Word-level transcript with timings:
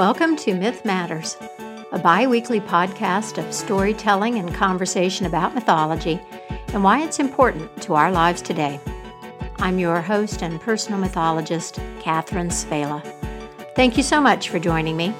Welcome 0.00 0.34
to 0.36 0.54
Myth 0.54 0.86
Matters, 0.86 1.36
a 1.92 1.98
bi 1.98 2.26
weekly 2.26 2.58
podcast 2.58 3.36
of 3.36 3.52
storytelling 3.52 4.38
and 4.38 4.54
conversation 4.54 5.26
about 5.26 5.54
mythology 5.54 6.18
and 6.68 6.82
why 6.82 7.02
it's 7.02 7.18
important 7.18 7.82
to 7.82 7.92
our 7.92 8.10
lives 8.10 8.40
today. 8.40 8.80
I'm 9.58 9.78
your 9.78 10.00
host 10.00 10.42
and 10.42 10.58
personal 10.58 10.98
mythologist, 10.98 11.78
Catherine 12.00 12.48
Svehla. 12.48 13.02
Thank 13.76 13.98
you 13.98 14.02
so 14.02 14.22
much 14.22 14.48
for 14.48 14.58
joining 14.58 14.96
me. 14.96 15.10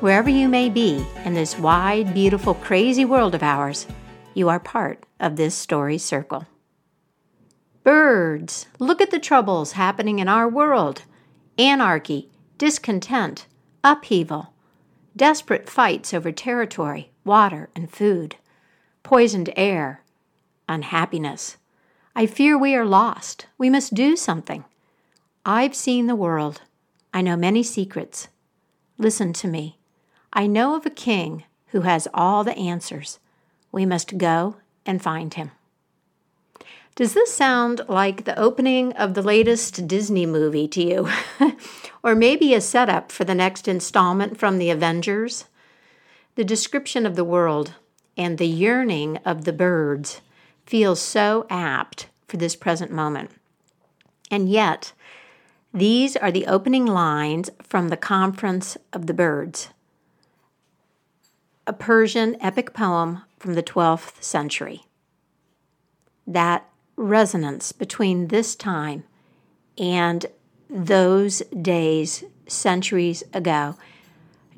Wherever 0.00 0.28
you 0.28 0.46
may 0.46 0.68
be 0.68 1.02
in 1.24 1.32
this 1.32 1.58
wide, 1.58 2.12
beautiful, 2.12 2.52
crazy 2.52 3.06
world 3.06 3.34
of 3.34 3.42
ours, 3.42 3.86
you 4.34 4.50
are 4.50 4.60
part 4.60 5.06
of 5.20 5.36
this 5.36 5.54
story 5.54 5.96
circle. 5.96 6.46
Birds, 7.82 8.66
look 8.78 9.00
at 9.00 9.10
the 9.10 9.18
troubles 9.18 9.72
happening 9.72 10.18
in 10.18 10.28
our 10.28 10.50
world 10.50 11.04
anarchy, 11.56 12.28
discontent, 12.58 13.46
upheaval, 13.84 14.52
desperate 15.16 15.68
fights 15.68 16.14
over 16.14 16.32
territory, 16.32 17.10
water, 17.24 17.68
and 17.74 17.90
food, 17.90 18.36
poisoned 19.02 19.52
air, 19.56 20.02
unhappiness. 20.68 21.56
I 22.14 22.26
fear 22.26 22.58
we 22.58 22.74
are 22.74 22.84
lost. 22.84 23.46
We 23.58 23.70
must 23.70 23.94
do 23.94 24.16
something. 24.16 24.64
I've 25.44 25.74
seen 25.74 26.06
the 26.06 26.14
world. 26.14 26.60
I 27.12 27.22
know 27.22 27.36
many 27.36 27.62
secrets. 27.62 28.28
Listen 28.98 29.32
to 29.34 29.48
me. 29.48 29.78
I 30.32 30.46
know 30.46 30.76
of 30.76 30.86
a 30.86 30.90
king 30.90 31.44
who 31.68 31.80
has 31.82 32.08
all 32.14 32.44
the 32.44 32.56
answers. 32.56 33.18
We 33.70 33.84
must 33.86 34.18
go 34.18 34.56
and 34.86 35.02
find 35.02 35.32
him. 35.34 35.50
Does 36.94 37.14
this 37.14 37.32
sound 37.32 37.80
like 37.88 38.24
the 38.24 38.38
opening 38.38 38.92
of 38.92 39.14
the 39.14 39.22
latest 39.22 39.88
Disney 39.88 40.26
movie 40.26 40.68
to 40.68 40.82
you? 40.82 41.08
or 42.02 42.14
maybe 42.14 42.52
a 42.52 42.60
setup 42.60 43.10
for 43.10 43.24
the 43.24 43.34
next 43.34 43.66
installment 43.66 44.38
from 44.38 44.58
the 44.58 44.68
Avengers? 44.68 45.46
The 46.34 46.44
description 46.44 47.06
of 47.06 47.16
the 47.16 47.24
world 47.24 47.74
and 48.16 48.36
the 48.36 48.46
yearning 48.46 49.16
of 49.24 49.44
the 49.44 49.54
birds 49.54 50.20
feels 50.66 51.00
so 51.00 51.46
apt 51.48 52.08
for 52.28 52.36
this 52.36 52.56
present 52.56 52.90
moment. 52.90 53.30
And 54.30 54.50
yet, 54.50 54.92
these 55.72 56.14
are 56.16 56.30
the 56.30 56.46
opening 56.46 56.84
lines 56.84 57.48
from 57.62 57.88
the 57.88 57.96
Conference 57.96 58.76
of 58.92 59.06
the 59.06 59.14
Birds, 59.14 59.68
a 61.66 61.72
Persian 61.72 62.36
epic 62.42 62.74
poem 62.74 63.22
from 63.38 63.54
the 63.54 63.62
12th 63.62 64.22
century. 64.22 64.84
That 66.26 66.68
resonance 66.96 67.72
between 67.72 68.28
this 68.28 68.54
time 68.54 69.04
and 69.78 70.26
those 70.68 71.40
days 71.60 72.24
centuries 72.46 73.22
ago 73.32 73.76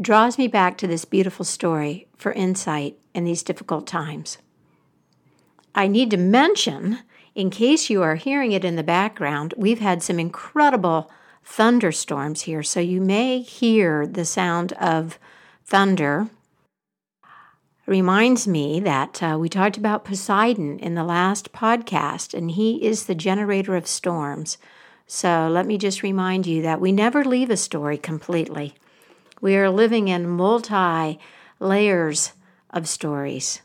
draws 0.01 0.39
me 0.39 0.49
back 0.49 0.77
to 0.79 0.87
this 0.87 1.05
beautiful 1.05 1.45
story 1.45 2.07
for 2.17 2.33
insight 2.33 2.99
in 3.15 3.25
these 3.25 3.43
difficult 3.43 3.87
times. 3.87 4.39
I 5.75 5.87
need 5.87 6.11
to 6.11 6.17
mention, 6.17 7.01
in 7.35 7.51
case 7.51 7.91
you 7.91 8.03
are 8.03 8.17
hearing 8.17 8.53
it 8.53 8.65
in 8.65 8.77
the 8.77 8.83
background, 8.83 9.55
we've 9.57 9.81
had 9.81 10.03
some 10.03 10.19
incredible 10.19 11.11
thunderstorms 11.45 12.43
here, 12.43 12.63
so 12.63 12.81
you 12.81 13.01
may 13.01 13.41
hear 13.41 14.07
the 14.07 14.25
sound 14.25 14.73
of 14.75 15.19
thunder 15.65 16.29
reminds 17.87 18.47
me 18.47 18.81
that 18.81 19.23
uh, 19.23 19.37
we 19.39 19.49
talked 19.49 19.77
about 19.77 20.05
Poseidon 20.05 20.79
in 20.79 20.95
the 20.95 21.05
last 21.05 21.53
podcast, 21.53 22.35
and 22.35 22.53
he 22.53 22.83
is 22.85 23.05
the 23.05 23.15
generator 23.15 23.77
of 23.77 23.87
storms. 23.87 24.59
So 25.07 25.49
let 25.51 25.67
me 25.67 25.77
just 25.77 26.03
remind 26.03 26.47
you 26.47 26.63
that 26.63 26.81
we 26.81 26.93
never 26.93 27.25
leave 27.25 27.51
a 27.51 27.57
story 27.57 27.99
completely. 27.99 28.75
We 29.41 29.57
are 29.57 29.69
living 29.69 30.09
in 30.09 30.29
multi 30.29 31.19
layers 31.61 32.33
of 32.71 32.89
stories, 32.89 33.61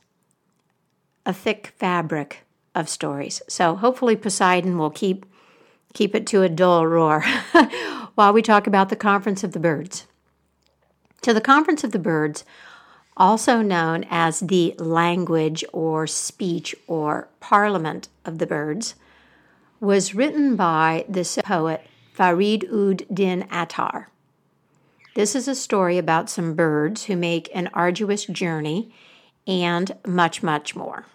a 1.26 1.34
thick 1.34 1.74
fabric 1.78 2.46
of 2.76 2.90
stories. 2.90 3.42
So 3.48 3.76
hopefully 3.76 4.16
Poseidon 4.16 4.78
will 4.78 4.90
keep 4.90 5.26
keep 5.94 6.14
it 6.14 6.28
to 6.28 6.44
a 6.44 6.50
dull 6.50 6.86
roar 6.86 7.22
while 8.16 8.32
we 8.32 8.42
talk 8.42 8.68
about 8.68 8.90
the 8.90 8.96
Conference 8.96 9.44
of 9.44 9.54
the 9.54 9.60
Birds. 9.60 10.06
To 11.22 11.34
the 11.34 11.42
Conference 11.42 11.84
of 11.84 11.92
the 11.92 12.00
Birds 12.00 12.44
also 13.20 13.62
known 13.62 14.06
as 14.10 14.40
the 14.40 14.74
language 14.80 15.64
or 15.74 16.08
speech 16.08 16.74
or 16.88 17.28
parliament 17.42 18.08
of 18.26 18.40
the 18.40 18.48
birds, 18.48 18.96
was 19.80 20.16
written 20.16 20.56
by 20.56 21.06
the 21.08 21.42
poet 21.46 21.86
Farid 22.14 22.66
ud 22.72 23.06
Din 23.14 23.46
Attar. 23.52 24.10
This 25.16 25.36
is 25.36 25.48
a 25.48 25.56
story 25.56 25.98
about 25.98 26.30
some 26.30 26.54
birds 26.54 27.06
who 27.06 27.16
make 27.16 27.50
an 27.54 27.70
arduous 27.74 28.26
journey 28.26 28.94
and 29.46 29.96
much, 30.06 30.42
much 30.42 30.76
more. 30.76 31.06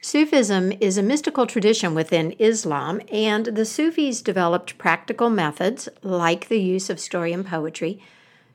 Sufism 0.00 0.72
is 0.80 0.96
a 0.96 1.02
mystical 1.02 1.46
tradition 1.46 1.94
within 1.94 2.32
Islam, 2.38 3.00
and 3.10 3.46
the 3.46 3.64
Sufis 3.64 4.22
developed 4.22 4.78
practical 4.78 5.30
methods, 5.30 5.88
like 6.02 6.46
the 6.46 6.60
use 6.60 6.88
of 6.90 7.00
story 7.00 7.32
and 7.32 7.44
poetry, 7.44 8.00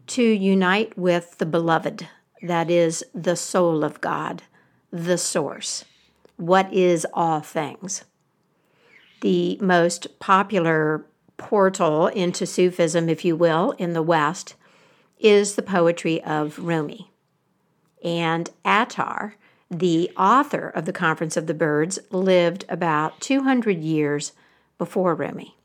to 0.08 0.24
unite 0.24 0.98
with 0.98 1.38
the 1.40 1.46
beloved, 1.46 2.08
that 2.42 2.70
is 2.70 3.04
the 3.14 3.36
soul 3.36 3.84
of 3.84 4.02
God, 4.02 4.44
the 4.92 5.18
source. 5.18 5.86
What 6.38 6.74
is 6.74 7.06
all 7.14 7.42
things? 7.42 8.04
The 9.22 9.58
most 9.62 10.20
popular 10.20 11.06
portal 11.38 12.08
into 12.08 12.46
Sufism, 12.46 13.10
if 13.10 13.24
you 13.24 13.36
will, 13.36 13.72
in 13.78 13.94
the 13.94 14.02
West 14.02 14.56
is 15.20 15.56
the 15.56 15.62
poetry 15.62 16.24
of 16.24 16.58
Rumi. 16.58 17.12
And 18.04 18.50
Attar, 18.66 19.36
the 19.70 20.12
author 20.18 20.70
of 20.70 20.86
the 20.86 20.94
Conference 20.94 21.38
of 21.38 21.48
the 21.48 21.54
Birds, 21.54 22.00
lived 22.10 22.66
about 22.68 23.22
200 23.22 23.78
years 23.80 24.34
before 24.78 25.14
Rumi. 25.14 25.56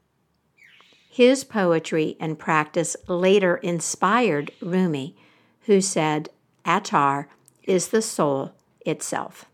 His 1.09 1.45
poetry 1.45 2.17
and 2.21 2.39
practice 2.39 2.95
later 3.09 3.57
inspired 3.57 4.53
Rumi, 4.61 5.17
who 5.63 5.81
said, 5.81 6.29
Attar 6.67 7.29
is 7.63 7.89
the 7.89 8.03
soul 8.03 8.53
itself. 8.85 9.47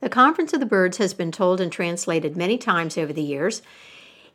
The 0.00 0.08
Conference 0.08 0.52
of 0.52 0.60
the 0.60 0.66
Birds 0.66 0.98
has 0.98 1.14
been 1.14 1.32
told 1.32 1.60
and 1.60 1.72
translated 1.72 2.36
many 2.36 2.58
times 2.58 2.98
over 2.98 3.12
the 3.12 3.22
years. 3.22 3.62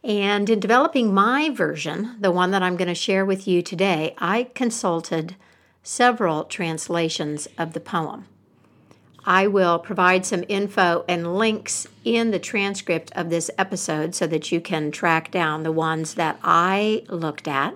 And 0.04 0.50
in 0.50 0.60
developing 0.60 1.14
my 1.14 1.50
version, 1.50 2.18
the 2.20 2.32
one 2.32 2.52
that 2.52 2.64
I'm 2.64 2.76
going 2.76 2.88
to 2.88 2.96
share 2.96 3.24
with 3.24 3.48
you 3.48 3.62
today, 3.62 4.16
I 4.18 4.50
consulted 4.56 5.36
several 5.84 6.46
translations 6.46 7.48
of 7.58 7.74
the 7.74 7.80
poem. 7.80 8.26
I 9.24 9.46
will 9.46 9.78
provide 9.78 10.26
some 10.26 10.44
info 10.48 11.06
and 11.08 11.38
links 11.38 11.88
in 12.04 12.32
the 12.32 12.40
transcript 12.40 13.12
of 13.16 13.30
this 13.30 13.52
episode 13.58 14.16
so 14.16 14.26
that 14.28 14.52
you 14.52 14.60
can 14.60 14.90
track 14.90 15.30
down 15.30 15.62
the 15.62 15.72
ones 15.72 16.16
that 16.16 16.40
I 16.44 17.04
looked 17.08 17.48
at 17.48 17.76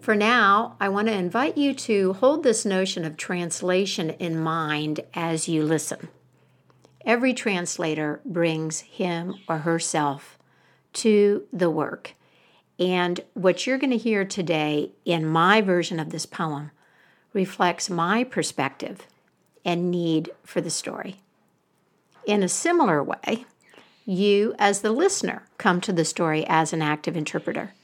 for 0.00 0.14
now, 0.14 0.76
I 0.80 0.88
want 0.88 1.08
to 1.08 1.14
invite 1.14 1.58
you 1.58 1.74
to 1.74 2.14
hold 2.14 2.42
this 2.42 2.64
notion 2.64 3.04
of 3.04 3.16
translation 3.16 4.10
in 4.10 4.40
mind 4.40 5.00
as 5.14 5.48
you 5.48 5.62
listen. 5.62 6.08
Every 7.04 7.34
translator 7.34 8.20
brings 8.24 8.80
him 8.80 9.34
or 9.48 9.58
herself 9.58 10.38
to 10.94 11.46
the 11.52 11.70
work. 11.70 12.14
And 12.78 13.20
what 13.34 13.66
you're 13.66 13.78
going 13.78 13.90
to 13.90 13.98
hear 13.98 14.24
today 14.24 14.92
in 15.04 15.26
my 15.26 15.60
version 15.60 16.00
of 16.00 16.10
this 16.10 16.26
poem 16.26 16.70
reflects 17.32 17.90
my 17.90 18.24
perspective 18.24 19.06
and 19.64 19.90
need 19.90 20.30
for 20.44 20.60
the 20.60 20.70
story. 20.70 21.16
In 22.26 22.42
a 22.42 22.48
similar 22.48 23.02
way, 23.02 23.44
you, 24.06 24.54
as 24.58 24.80
the 24.80 24.92
listener, 24.92 25.46
come 25.58 25.80
to 25.82 25.92
the 25.92 26.04
story 26.04 26.44
as 26.48 26.72
an 26.72 26.80
active 26.80 27.16
interpreter 27.16 27.74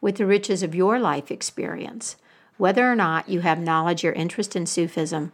with 0.00 0.16
the 0.16 0.26
riches 0.26 0.62
of 0.62 0.74
your 0.74 0.98
life 0.98 1.30
experience, 1.30 2.16
whether 2.56 2.90
or 2.90 2.96
not 2.96 3.28
you 3.28 3.40
have 3.40 3.58
knowledge 3.58 4.04
or 4.04 4.12
interest 4.12 4.54
in 4.56 4.66
Sufism 4.66 5.32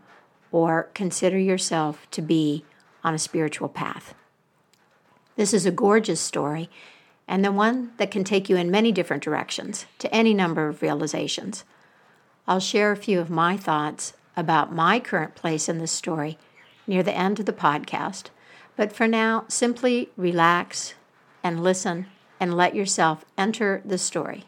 or 0.50 0.90
consider 0.94 1.38
yourself 1.38 2.06
to 2.10 2.22
be 2.22 2.64
on 3.02 3.14
a 3.14 3.18
spiritual 3.18 3.68
path. 3.68 4.14
This 5.36 5.52
is 5.52 5.66
a 5.66 5.70
gorgeous 5.70 6.20
story 6.20 6.70
and 7.26 7.44
the 7.44 7.52
one 7.52 7.92
that 7.96 8.10
can 8.10 8.24
take 8.24 8.48
you 8.48 8.56
in 8.56 8.70
many 8.70 8.92
different 8.92 9.22
directions 9.22 9.86
to 9.98 10.14
any 10.14 10.34
number 10.34 10.68
of 10.68 10.82
realizations. 10.82 11.64
I'll 12.46 12.60
share 12.60 12.92
a 12.92 12.96
few 12.96 13.18
of 13.20 13.30
my 13.30 13.56
thoughts 13.56 14.12
about 14.36 14.72
my 14.72 15.00
current 15.00 15.34
place 15.34 15.68
in 15.68 15.78
this 15.78 15.92
story 15.92 16.38
near 16.86 17.02
the 17.02 17.16
end 17.16 17.40
of 17.40 17.46
the 17.46 17.52
podcast, 17.52 18.26
but 18.76 18.92
for 18.92 19.08
now, 19.08 19.44
simply 19.48 20.10
relax 20.16 20.94
and 21.42 21.62
listen 21.62 22.06
and 22.38 22.54
let 22.54 22.74
yourself 22.74 23.24
enter 23.38 23.80
the 23.84 23.98
story. 23.98 24.44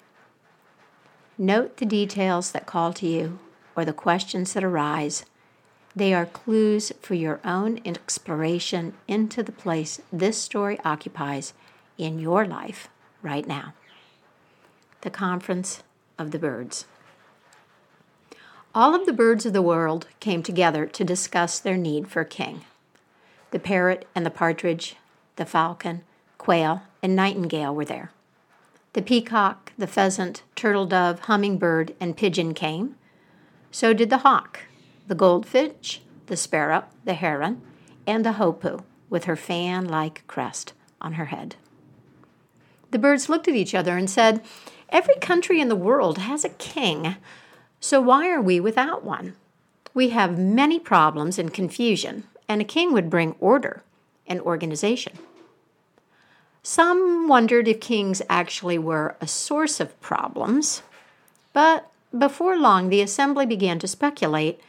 Note 1.39 1.77
the 1.77 1.85
details 1.85 2.53
that 2.53 2.65
call 2.65 2.95
to 2.95 3.07
you 3.07 3.39
or 3.77 3.85
the 3.85 3.93
questions 3.93 4.55
that 4.55 4.65
arise. 4.65 5.27
They 5.95 6.15
are 6.15 6.25
clues 6.25 6.93
for 7.03 7.13
your 7.13 7.41
own 7.45 7.81
exploration 7.85 8.95
into 9.07 9.43
the 9.43 9.53
place 9.53 10.01
this 10.11 10.39
story 10.39 10.79
occupies 10.83 11.53
in 11.99 12.19
your 12.19 12.47
life 12.47 12.89
right 13.21 13.47
now. 13.47 13.75
The 15.03 15.11
Conference 15.11 15.83
of 16.19 16.31
the 16.31 16.39
birds. 16.39 16.87
All 18.75 18.95
of 18.95 19.05
the 19.05 19.13
birds 19.13 19.45
of 19.45 19.53
the 19.53 19.63
world 19.63 20.07
came 20.21 20.43
together 20.43 20.87
to 20.87 21.05
discuss 21.05 21.59
their 21.59 21.77
need 21.77 22.09
for 22.09 22.23
a 22.23 22.27
king. 22.27 22.63
The 23.51 23.59
parrot 23.59 24.07
and 24.15 24.25
the 24.25 24.31
partridge, 24.31 24.97
the 25.37 25.47
falcon, 25.47 26.03
quail, 26.39 26.83
and 27.03 27.15
nightingale 27.15 27.75
were 27.75 27.85
there. 27.85 28.11
The 28.97 29.03
peacock, 29.03 29.75
the 29.77 29.87
pheasant, 29.87 30.43
turtle 30.55 30.87
dove, 30.87 31.21
hummingbird, 31.21 31.95
and 32.01 32.17
pigeon 32.17 32.55
came. 32.55 32.97
So 33.71 33.93
did 33.93 34.09
the 34.09 34.25
hawk, 34.25 34.61
the 35.07 35.15
goldfinch, 35.15 36.01
the 36.29 36.37
sparrow, 36.39 36.85
the 37.05 37.13
heron, 37.13 37.61
and 38.07 38.25
the 38.25 38.33
hoopoe 38.33 38.85
with 39.11 39.25
her 39.25 39.37
fan 39.37 39.85
like 39.85 40.27
crest 40.27 40.73
on 40.99 41.13
her 41.13 41.27
head. 41.27 41.57
The 42.91 42.99
birds 42.99 43.29
looked 43.29 43.49
at 43.49 43.55
each 43.55 43.75
other 43.75 43.99
and 43.99 44.09
said, 44.09 44.43
Every 44.89 45.17
country 45.17 45.61
in 45.61 45.69
the 45.69 45.77
world 45.77 46.17
has 46.17 46.43
a 46.43 46.49
king, 46.49 47.17
so 47.79 48.01
why 48.01 48.31
are 48.31 48.41
we 48.41 48.61
without 48.61 49.05
one? 49.05 49.35
We 49.93 50.09
have 50.09 50.39
many 50.39 50.81
problems 50.81 51.39
and 51.39 51.53
confusion, 51.53 52.25
and 52.49 52.63
a 52.63 52.65
king 52.65 52.95
would 52.95 53.11
bring 53.11 53.35
order 53.41 53.83
and 54.27 54.41
organization. 54.41 55.19
Some 56.69 57.29
wondered 57.29 57.69
if 57.69 57.79
kings 57.79 58.23
actually 58.29 58.77
were 58.77 59.15
a 59.21 59.29
source 59.29 59.79
of 59.79 59.99
problems, 60.01 60.83
but 61.53 61.89
before 62.19 62.59
long 62.59 62.89
the 62.89 63.01
assembly 63.01 63.47
began 63.47 63.79
to 63.79 63.87
speculate 63.87 64.61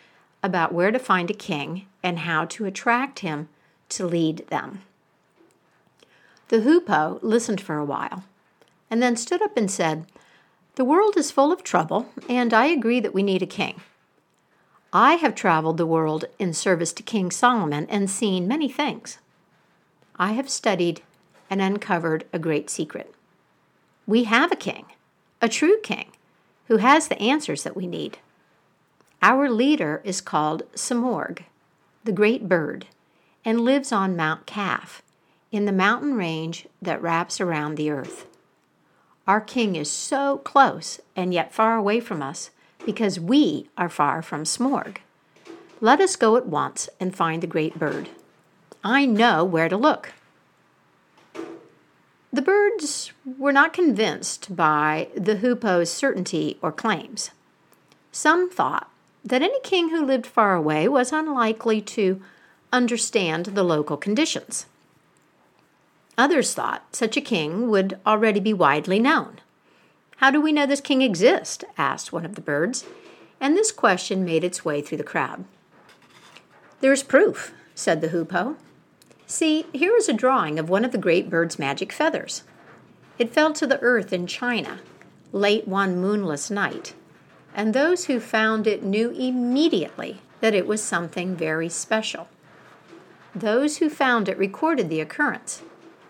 about 0.43 0.75
where 0.75 0.91
to 0.91 0.99
find 0.99 1.31
a 1.31 1.33
king 1.33 1.87
and 2.03 2.19
how 2.19 2.45
to 2.45 2.65
attract 2.65 3.21
him 3.21 3.49
to 3.89 4.05
lead 4.05 4.45
them. 4.49 4.83
The 6.49 6.61
hoopoe 6.61 7.17
listened 7.23 7.61
for 7.61 7.79
a 7.79 7.83
while 7.83 8.25
and 8.91 9.01
then 9.01 9.15
stood 9.15 9.41
up 9.41 9.57
and 9.57 9.69
said, 9.69 10.05
the 10.75 10.85
world 10.85 11.17
is 11.17 11.31
full 11.31 11.51
of 11.51 11.63
trouble, 11.63 12.09
and 12.29 12.53
I 12.53 12.67
agree 12.67 12.99
that 12.99 13.15
we 13.15 13.23
need 13.23 13.41
a 13.41 13.47
king. 13.47 13.81
I 14.93 15.13
have 15.13 15.33
traveled 15.33 15.77
the 15.77 15.87
world 15.87 16.25
in 16.37 16.53
service 16.53 16.93
to 16.93 17.01
King 17.01 17.31
Solomon 17.31 17.87
and 17.89 18.07
seen 18.07 18.47
many 18.47 18.69
things. 18.69 19.17
I 20.19 20.33
have 20.33 20.47
studied 20.47 21.01
and 21.49 21.61
uncovered 21.61 22.25
a 22.33 22.39
great 22.39 22.69
secret. 22.69 23.13
We 24.05 24.25
have 24.25 24.51
a 24.51 24.55
king, 24.55 24.85
a 25.41 25.49
true 25.49 25.77
king, 25.83 26.11
who 26.67 26.77
has 26.77 27.07
the 27.07 27.21
answers 27.21 27.63
that 27.63 27.75
we 27.75 27.87
need. 27.87 28.17
Our 29.21 29.49
leader 29.49 30.01
is 30.03 30.21
called 30.21 30.63
Simorgh, 30.73 31.43
the 32.03 32.11
great 32.11 32.47
bird, 32.47 32.85
and 33.43 33.61
lives 33.61 33.91
on 33.91 34.15
Mount 34.15 34.45
Kaf, 34.45 35.01
in 35.51 35.65
the 35.65 35.71
mountain 35.71 36.15
range 36.15 36.67
that 36.81 37.01
wraps 37.01 37.39
around 37.39 37.75
the 37.75 37.89
earth. 37.89 38.25
Our 39.27 39.41
King 39.41 39.75
is 39.75 39.89
so 39.91 40.37
close 40.39 41.01
and 41.15 41.33
yet 41.33 41.53
far 41.53 41.75
away 41.75 41.99
from 41.99 42.21
us 42.21 42.49
because 42.85 43.19
we 43.19 43.69
are 43.77 43.89
far 43.89 44.21
from 44.21 44.43
Simorgh. 44.43 44.97
Let 45.81 45.99
us 45.99 46.15
go 46.15 46.37
at 46.37 46.47
once 46.47 46.89
and 46.99 47.15
find 47.15 47.43
the 47.43 47.47
great 47.47 47.77
bird. 47.77 48.09
I 48.83 49.05
know 49.05 49.43
where 49.43 49.67
to 49.67 49.77
look. 49.77 50.13
The 52.37 52.43
birds 52.43 53.13
were 53.25 53.51
not 53.51 53.73
convinced 53.73 54.55
by 54.55 55.07
the 55.15 55.37
hoopoe's 55.37 55.91
certainty 55.91 56.59
or 56.61 56.71
claims. 56.71 57.31
Some 58.11 58.47
thought 58.47 58.91
that 59.25 59.41
any 59.41 59.59
king 59.61 59.89
who 59.89 60.05
lived 60.05 60.27
far 60.27 60.53
away 60.53 60.87
was 60.87 61.11
unlikely 61.11 61.81
to 61.97 62.21
understand 62.71 63.47
the 63.47 63.63
local 63.63 63.97
conditions. 63.97 64.67
Others 66.15 66.53
thought 66.53 66.95
such 66.95 67.17
a 67.17 67.21
king 67.21 67.71
would 67.71 67.99
already 68.05 68.39
be 68.39 68.53
widely 68.53 68.99
known. 68.99 69.39
How 70.17 70.29
do 70.29 70.39
we 70.39 70.51
know 70.51 70.67
this 70.67 70.79
king 70.79 71.01
exists? 71.01 71.63
asked 71.75 72.13
one 72.13 72.23
of 72.23 72.35
the 72.35 72.41
birds, 72.41 72.85
and 73.41 73.57
this 73.57 73.71
question 73.71 74.23
made 74.23 74.43
its 74.43 74.63
way 74.63 74.83
through 74.83 74.99
the 74.99 75.03
crowd. 75.03 75.45
There's 76.81 77.01
proof, 77.01 77.51
said 77.73 77.99
the 78.01 78.09
hoopoe. 78.09 78.57
See, 79.27 79.67
here 79.73 79.95
is 79.95 80.09
a 80.09 80.13
drawing 80.13 80.57
of 80.57 80.69
one 80.69 80.83
of 80.83 80.91
the 80.91 80.97
great 80.97 81.29
bird's 81.29 81.59
magic 81.59 81.91
feathers. 81.91 82.43
It 83.19 83.31
fell 83.31 83.53
to 83.53 83.67
the 83.67 83.79
earth 83.81 84.11
in 84.11 84.25
China, 84.25 84.79
late 85.31 85.67
one 85.67 86.01
moonless 86.01 86.49
night, 86.49 86.95
and 87.53 87.73
those 87.73 88.05
who 88.05 88.19
found 88.19 88.65
it 88.65 88.81
knew 88.81 89.11
immediately 89.11 90.21
that 90.39 90.55
it 90.55 90.65
was 90.65 90.81
something 90.81 91.35
very 91.35 91.69
special. 91.69 92.27
Those 93.35 93.77
who 93.77 93.89
found 93.89 94.27
it 94.27 94.37
recorded 94.39 94.89
the 94.89 95.01
occurrence 95.01 95.61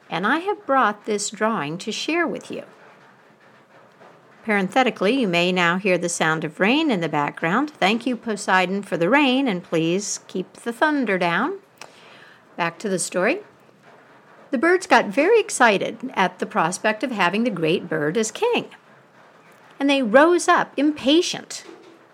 and 0.10 0.26
I 0.26 0.40
have 0.40 0.66
brought 0.66 1.06
this 1.06 1.30
drawing 1.30 1.78
to 1.80 1.92
share 1.92 2.28
with 2.28 2.50
you. 2.52 2.64
Parenthetically, 4.44 5.20
you 5.20 5.28
may 5.28 5.52
now 5.52 5.78
hear 5.78 5.98
the 5.98 6.08
sound 6.08 6.46
of 6.46 6.60
rain 6.60 6.90
in 6.90 7.02
the 7.02 7.10
background. 7.10 7.70
Thank 7.70 8.06
you, 8.06 8.16
Poseidon, 8.16 8.82
for 8.82 8.96
the 8.96 9.10
rain, 9.10 9.48
and 9.48 9.62
please 9.62 10.22
keep 10.28 10.54
the 10.54 10.72
thunder 10.72 11.18
down. 11.18 11.60
Back 12.58 12.78
to 12.80 12.90
the 12.90 13.00
story. 13.00 13.40
The 14.52 14.58
birds 14.58 14.88
got 14.88 15.06
very 15.06 15.40
excited 15.40 16.12
at 16.14 16.40
the 16.40 16.46
prospect 16.46 17.04
of 17.04 17.12
having 17.12 17.44
the 17.44 17.50
great 17.50 17.88
bird 17.88 18.18
as 18.18 18.32
king, 18.32 18.66
and 19.80 19.90
they 19.90 20.02
rose 20.02 20.48
up 20.48 20.74
impatient 20.76 21.64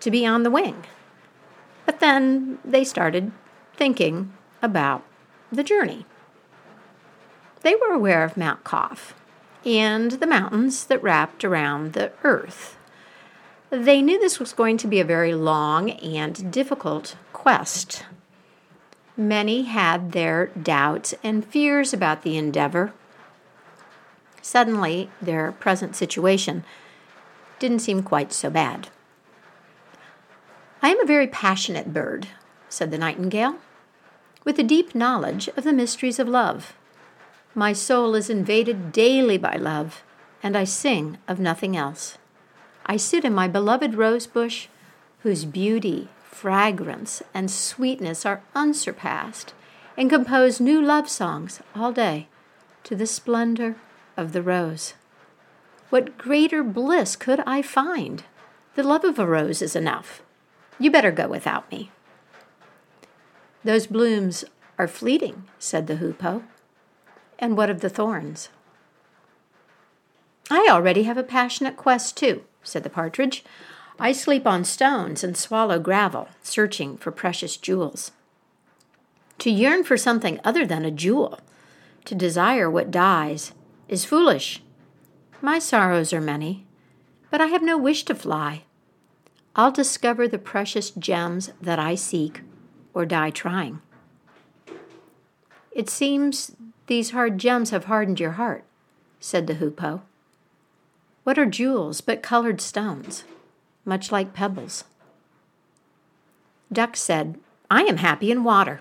to 0.00 0.10
be 0.10 0.26
on 0.26 0.42
the 0.42 0.50
wing. 0.50 0.84
But 1.86 2.00
then 2.00 2.58
they 2.64 2.84
started 2.84 3.32
thinking 3.76 4.32
about 4.62 5.02
the 5.50 5.64
journey. 5.64 6.06
They 7.62 7.74
were 7.74 7.92
aware 7.92 8.24
of 8.24 8.36
Mount 8.36 8.64
Kaf 8.64 9.14
and 9.64 10.12
the 10.12 10.26
mountains 10.26 10.84
that 10.84 11.02
wrapped 11.02 11.44
around 11.44 11.94
the 11.94 12.12
earth. 12.22 12.76
They 13.70 14.02
knew 14.02 14.20
this 14.20 14.38
was 14.38 14.52
going 14.52 14.76
to 14.78 14.86
be 14.86 15.00
a 15.00 15.04
very 15.04 15.34
long 15.34 15.90
and 15.90 16.52
difficult 16.52 17.16
quest. 17.32 18.04
Many 19.16 19.62
had 19.62 20.10
their 20.12 20.46
doubts 20.46 21.14
and 21.22 21.44
fears 21.44 21.92
about 21.92 22.22
the 22.22 22.36
endeavor. 22.36 22.92
Suddenly, 24.42 25.08
their 25.22 25.52
present 25.52 25.94
situation 25.94 26.64
didn't 27.60 27.78
seem 27.78 28.02
quite 28.02 28.32
so 28.32 28.50
bad. 28.50 28.88
I 30.82 30.88
am 30.88 31.00
a 31.00 31.06
very 31.06 31.28
passionate 31.28 31.92
bird, 31.92 32.28
said 32.68 32.90
the 32.90 32.98
nightingale, 32.98 33.56
with 34.44 34.58
a 34.58 34.64
deep 34.64 34.94
knowledge 34.94 35.48
of 35.56 35.64
the 35.64 35.72
mysteries 35.72 36.18
of 36.18 36.28
love. 36.28 36.74
My 37.54 37.72
soul 37.72 38.16
is 38.16 38.28
invaded 38.28 38.90
daily 38.90 39.38
by 39.38 39.54
love, 39.54 40.02
and 40.42 40.56
I 40.56 40.64
sing 40.64 41.18
of 41.28 41.38
nothing 41.38 41.76
else. 41.76 42.18
I 42.84 42.96
sit 42.96 43.24
in 43.24 43.32
my 43.32 43.46
beloved 43.46 43.94
rose 43.94 44.26
bush, 44.26 44.66
whose 45.20 45.44
beauty, 45.44 46.08
fragrance, 46.34 47.22
and 47.32 47.48
sweetness 47.50 48.26
are 48.26 48.42
unsurpassed, 48.54 49.54
and 49.96 50.10
compose 50.10 50.60
new 50.60 50.82
love 50.82 51.08
songs 51.08 51.60
all 51.76 51.92
day 51.92 52.26
to 52.82 52.96
the 52.96 53.06
splendor 53.06 53.76
of 54.16 54.32
the 54.32 54.42
rose. 54.42 54.94
What 55.90 56.18
greater 56.18 56.64
bliss 56.64 57.14
could 57.14 57.40
I 57.46 57.62
find? 57.62 58.24
The 58.74 58.82
love 58.82 59.04
of 59.04 59.18
a 59.18 59.26
rose 59.26 59.62
is 59.62 59.76
enough. 59.76 60.22
You 60.78 60.90
better 60.90 61.12
go 61.12 61.28
without 61.28 61.70
me. 61.70 61.92
Those 63.62 63.86
blooms 63.86 64.44
are 64.76 64.88
fleeting, 64.88 65.44
said 65.60 65.86
the 65.86 65.96
hoopoe. 65.96 66.42
And 67.38 67.56
what 67.56 67.70
of 67.70 67.80
the 67.80 67.88
thorns? 67.88 68.48
I 70.50 70.66
already 70.68 71.04
have 71.04 71.16
a 71.16 71.22
passionate 71.22 71.76
quest, 71.76 72.16
too, 72.16 72.42
said 72.64 72.82
the 72.82 72.90
partridge. 72.90 73.44
I 73.98 74.12
sleep 74.12 74.46
on 74.46 74.64
stones 74.64 75.22
and 75.22 75.36
swallow 75.36 75.78
gravel, 75.78 76.28
searching 76.42 76.96
for 76.96 77.10
precious 77.12 77.56
jewels. 77.56 78.10
To 79.38 79.50
yearn 79.50 79.84
for 79.84 79.96
something 79.96 80.40
other 80.44 80.66
than 80.66 80.84
a 80.84 80.90
jewel, 80.90 81.40
to 82.04 82.14
desire 82.14 82.70
what 82.70 82.90
dies, 82.90 83.52
is 83.88 84.04
foolish. 84.04 84.62
My 85.40 85.58
sorrows 85.58 86.12
are 86.12 86.20
many, 86.20 86.66
but 87.30 87.40
I 87.40 87.46
have 87.46 87.62
no 87.62 87.78
wish 87.78 88.04
to 88.04 88.14
fly. 88.14 88.64
I'll 89.56 89.72
discover 89.72 90.26
the 90.26 90.38
precious 90.38 90.90
gems 90.90 91.52
that 91.60 91.78
I 91.78 91.94
seek 91.94 92.40
or 92.92 93.06
die 93.06 93.30
trying. 93.30 93.80
It 95.70 95.88
seems 95.88 96.52
these 96.86 97.10
hard 97.10 97.38
gems 97.38 97.70
have 97.70 97.84
hardened 97.84 98.20
your 98.20 98.32
heart, 98.32 98.64
said 99.20 99.46
the 99.46 99.54
hoopoe. 99.54 100.02
What 101.24 101.38
are 101.38 101.46
jewels 101.46 102.00
but 102.00 102.22
colored 102.22 102.60
stones, 102.60 103.24
much 103.84 104.10
like 104.10 104.34
pebbles? 104.34 104.84
Duck 106.72 106.96
said, 106.96 107.38
I 107.70 107.82
am 107.82 107.98
happy 107.98 108.30
in 108.30 108.44
water. 108.44 108.80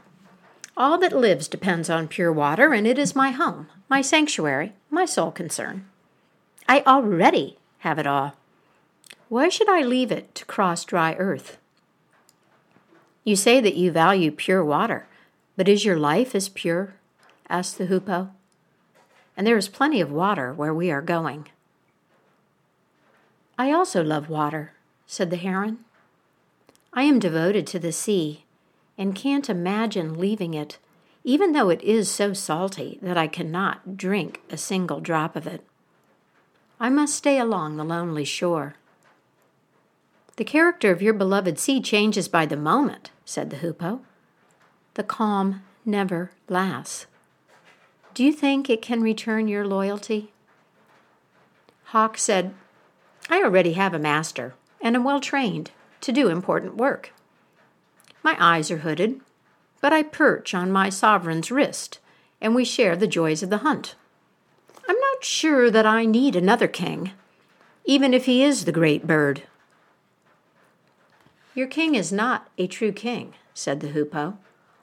All 0.76 0.98
that 0.98 1.14
lives 1.16 1.48
depends 1.48 1.90
on 1.90 2.08
pure 2.08 2.32
water, 2.32 2.74
and 2.74 2.88
it 2.88 2.98
is 2.98 3.16
my 3.16 3.32
home, 3.32 3.68
my 3.90 4.02
sanctuary, 4.02 4.74
my 4.90 5.06
sole 5.06 5.32
concern. 5.32 5.86
I 6.68 6.82
already 6.82 7.58
have 7.80 8.00
it 8.00 8.08
all. 8.08 8.36
Why 9.30 9.50
should 9.50 9.70
I 9.70 9.82
leave 9.82 10.12
it 10.12 10.34
to 10.36 10.46
cross 10.46 10.86
dry 10.86 11.14
earth? 11.20 11.58
You 13.24 13.36
say 13.36 13.62
that 13.62 13.76
you 13.76 13.92
value 13.92 14.32
pure 14.32 14.64
water, 14.64 15.08
but 15.56 15.70
is 15.70 15.86
your 15.86 15.98
life 15.98 16.36
as 16.36 16.50
pure 16.50 16.96
asked 17.50 17.78
the 17.78 17.86
hoopoe. 17.86 18.30
And 19.38 19.46
there 19.46 19.58
is 19.58 19.70
plenty 19.70 20.02
of 20.02 20.12
water 20.12 20.54
where 20.54 20.74
we 20.74 20.92
are 20.92 21.02
going. 21.02 21.48
I 23.58 23.72
also 23.72 24.04
love 24.04 24.30
water, 24.30 24.73
said 25.14 25.30
the 25.30 25.38
heron. 25.38 25.78
I 26.92 27.04
am 27.04 27.20
devoted 27.20 27.68
to 27.68 27.78
the 27.78 27.92
sea 27.92 28.46
and 28.98 29.14
can't 29.14 29.48
imagine 29.48 30.18
leaving 30.18 30.56
it, 30.56 30.80
even 31.24 31.52
though 31.52 31.70
it 31.70 31.84
is 31.84 32.10
so 32.10 32.34
salty 32.34 32.98
that 33.00 33.16
I 33.16 33.28
cannot 33.28 33.96
drink 33.96 34.42
a 34.50 34.58
single 34.58 35.00
drop 35.02 35.36
of 35.36 35.46
it. 35.46 35.64
I 36.80 36.90
must 36.90 37.14
stay 37.14 37.38
along 37.38 37.78
the 37.78 37.84
lonely 37.84 38.26
shore. 38.26 38.74
The 40.38 40.44
character 40.44 40.90
of 40.90 41.04
your 41.04 41.14
beloved 41.14 41.60
sea 41.60 41.80
changes 41.80 42.28
by 42.28 42.48
the 42.48 42.58
moment, 42.58 43.12
said 43.24 43.52
the 43.52 43.58
hoopoe. 43.58 44.02
The 44.96 45.04
calm 45.04 45.62
never 45.86 46.32
lasts. 46.50 47.06
Do 48.16 48.24
you 48.24 48.34
think 48.34 48.68
it 48.68 48.82
can 48.82 49.04
return 49.04 49.48
your 49.48 49.68
loyalty? 49.68 50.34
Hawk 51.86 52.18
said, 52.18 52.56
I 53.30 53.44
already 53.44 53.74
have 53.74 53.94
a 53.94 54.00
master 54.00 54.56
and 54.84 54.98
am 54.98 55.06
well 55.06 55.22
trained 55.22 55.72
to 56.02 56.12
do 56.12 56.28
important 56.28 56.76
work. 56.76 57.14
My 58.22 58.36
eyes 58.38 58.70
are 58.70 58.80
hooded, 58.80 59.22
but 59.82 59.94
I 59.94 60.04
perch 60.04 60.54
on 60.54 60.72
my 60.72 60.90
sovereign's 60.90 61.50
wrist, 61.50 62.00
and 62.42 62.54
we 62.54 62.66
share 62.66 62.96
the 62.96 63.08
joys 63.08 63.42
of 63.42 63.50
the 63.50 63.60
hunt. 63.60 63.96
I'm 64.88 65.00
not 65.00 65.24
sure 65.24 65.72
that 65.72 65.86
I 65.86 66.06
need 66.06 66.36
another 66.36 66.68
king, 66.68 67.12
even 67.86 68.14
if 68.14 68.26
he 68.26 68.44
is 68.44 68.66
the 68.66 68.72
great 68.74 69.08
bird. 69.08 69.44
Your 71.56 71.68
king 71.68 71.96
is 71.96 72.12
not 72.12 72.50
a 72.58 72.68
true 72.68 72.92
king, 72.92 73.34
said 73.54 73.80
the 73.80 73.90
hoopoe, 73.90 74.38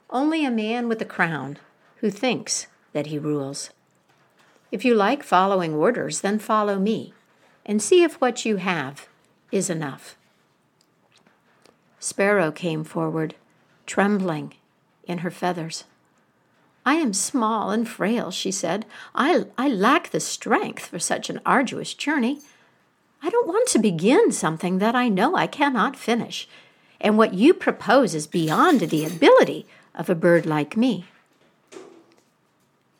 only 0.09 0.43
a 0.43 0.51
man 0.51 0.89
with 0.89 1.01
a 1.01 1.05
crown 1.05 1.57
who 1.97 2.09
thinks 2.09 2.65
that 2.93 3.07
he 3.07 3.19
rules. 3.19 3.69
If 4.71 4.83
you 4.83 4.95
like 4.95 5.21
following 5.21 5.75
orders, 5.75 6.21
then 6.21 6.39
follow 6.39 6.79
me, 6.79 7.13
and 7.65 7.81
see 7.81 8.03
if 8.03 8.19
what 8.19 8.45
you 8.45 8.55
have 8.55 9.07
is 9.51 9.69
enough. 9.69 10.15
Sparrow 11.99 12.51
came 12.51 12.83
forward, 12.83 13.35
trembling 13.85 14.53
in 15.05 15.19
her 15.19 15.31
feathers. 15.31 15.83
I 16.85 16.95
am 16.95 17.13
small 17.13 17.69
and 17.69 17.87
frail, 17.87 18.31
she 18.31 18.51
said. 18.51 18.85
I, 19.13 19.45
I 19.57 19.67
lack 19.67 20.09
the 20.09 20.19
strength 20.19 20.87
for 20.87 20.97
such 20.97 21.29
an 21.29 21.39
arduous 21.45 21.93
journey. 21.93 22.39
I 23.21 23.29
don't 23.29 23.47
want 23.47 23.67
to 23.69 23.79
begin 23.79 24.31
something 24.31 24.79
that 24.79 24.95
I 24.95 25.07
know 25.07 25.35
I 25.35 25.45
cannot 25.45 25.95
finish, 25.95 26.47
and 26.99 27.17
what 27.17 27.35
you 27.35 27.53
propose 27.53 28.15
is 28.15 28.25
beyond 28.25 28.79
the 28.79 29.05
ability 29.05 29.67
of 29.93 30.09
a 30.09 30.15
bird 30.15 30.47
like 30.47 30.75
me. 30.75 31.05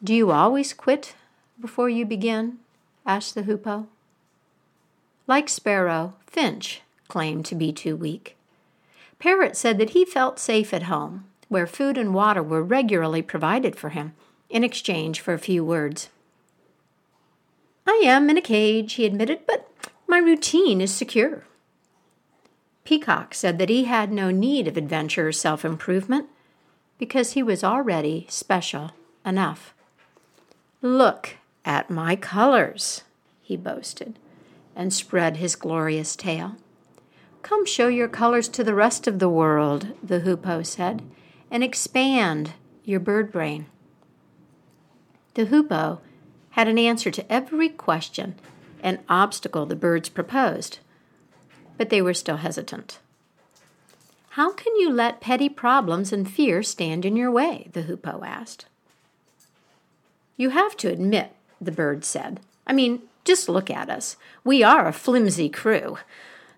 Do 0.03 0.13
you 0.13 0.31
always 0.31 0.73
quit 0.73 1.15
before 1.59 1.89
you 1.89 2.05
begin? 2.05 2.59
asked 3.05 3.33
the 3.33 3.43
hoopoe. 3.43 3.87
Like 5.31 5.47
Sparrow, 5.47 6.15
Finch 6.27 6.81
claimed 7.07 7.45
to 7.45 7.55
be 7.55 7.71
too 7.71 7.95
weak. 7.95 8.35
Parrot 9.17 9.55
said 9.55 9.77
that 9.77 9.91
he 9.91 10.03
felt 10.03 10.39
safe 10.39 10.73
at 10.73 10.91
home, 10.91 11.23
where 11.47 11.65
food 11.65 11.97
and 11.97 12.13
water 12.13 12.43
were 12.43 12.61
regularly 12.61 13.21
provided 13.21 13.77
for 13.77 13.91
him 13.91 14.11
in 14.49 14.65
exchange 14.65 15.21
for 15.21 15.33
a 15.33 15.39
few 15.39 15.63
words. 15.63 16.09
I 17.87 18.01
am 18.03 18.29
in 18.29 18.35
a 18.35 18.41
cage, 18.41 18.95
he 18.95 19.05
admitted, 19.05 19.47
but 19.47 19.69
my 20.05 20.17
routine 20.17 20.81
is 20.81 20.93
secure. 20.93 21.45
Peacock 22.83 23.33
said 23.33 23.57
that 23.57 23.69
he 23.69 23.85
had 23.85 24.11
no 24.11 24.31
need 24.31 24.67
of 24.67 24.75
adventure 24.75 25.29
or 25.29 25.31
self 25.31 25.63
improvement 25.63 26.27
because 26.97 27.31
he 27.31 27.41
was 27.41 27.63
already 27.63 28.25
special 28.27 28.91
enough. 29.25 29.73
Look 30.81 31.37
at 31.63 31.89
my 31.89 32.17
colors, 32.17 33.03
he 33.41 33.55
boasted, 33.55 34.19
and 34.75 34.93
spread 34.93 35.37
his 35.37 35.55
glorious 35.55 36.15
tail. 36.15 36.55
Come 37.41 37.65
show 37.65 37.87
your 37.87 38.07
colors 38.07 38.47
to 38.49 38.63
the 38.63 38.75
rest 38.75 39.07
of 39.07 39.19
the 39.19 39.29
world, 39.29 39.87
the 40.03 40.19
hoopoe 40.19 40.63
said, 40.63 41.01
and 41.49 41.63
expand 41.63 42.53
your 42.83 42.99
bird 42.99 43.31
brain. 43.31 43.65
The 45.33 45.45
hoopoe 45.45 46.01
had 46.51 46.67
an 46.67 46.77
answer 46.77 47.09
to 47.11 47.31
every 47.31 47.69
question 47.69 48.35
and 48.83 48.99
obstacle 49.07 49.65
the 49.65 49.75
birds 49.75 50.09
proposed, 50.09 50.79
but 51.77 51.89
they 51.89 52.01
were 52.01 52.13
still 52.13 52.37
hesitant. 52.37 52.99
How 54.31 54.51
can 54.53 54.75
you 54.75 54.89
let 54.89 55.21
petty 55.21 55.49
problems 55.49 56.13
and 56.13 56.29
fear 56.29 56.63
stand 56.63 57.05
in 57.05 57.15
your 57.15 57.31
way? 57.31 57.69
the 57.73 57.83
hoopoe 57.83 58.23
asked. 58.23 58.65
You 60.37 60.49
have 60.49 60.77
to 60.77 60.89
admit, 60.89 61.33
the 61.59 61.71
bird 61.71 62.05
said. 62.05 62.39
I 62.65 62.73
mean, 62.73 63.01
just 63.23 63.49
look 63.49 63.69
at 63.69 63.89
us. 63.89 64.15
We 64.43 64.63
are 64.63 64.87
a 64.87 64.93
flimsy 64.93 65.49
crew. 65.49 65.97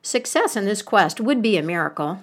Success 0.01 0.55
in 0.55 0.65
this 0.65 0.82
quest 0.82 1.20
would 1.20 1.41
be 1.41 1.58
a 1.58 1.63
miracle. 1.63 2.20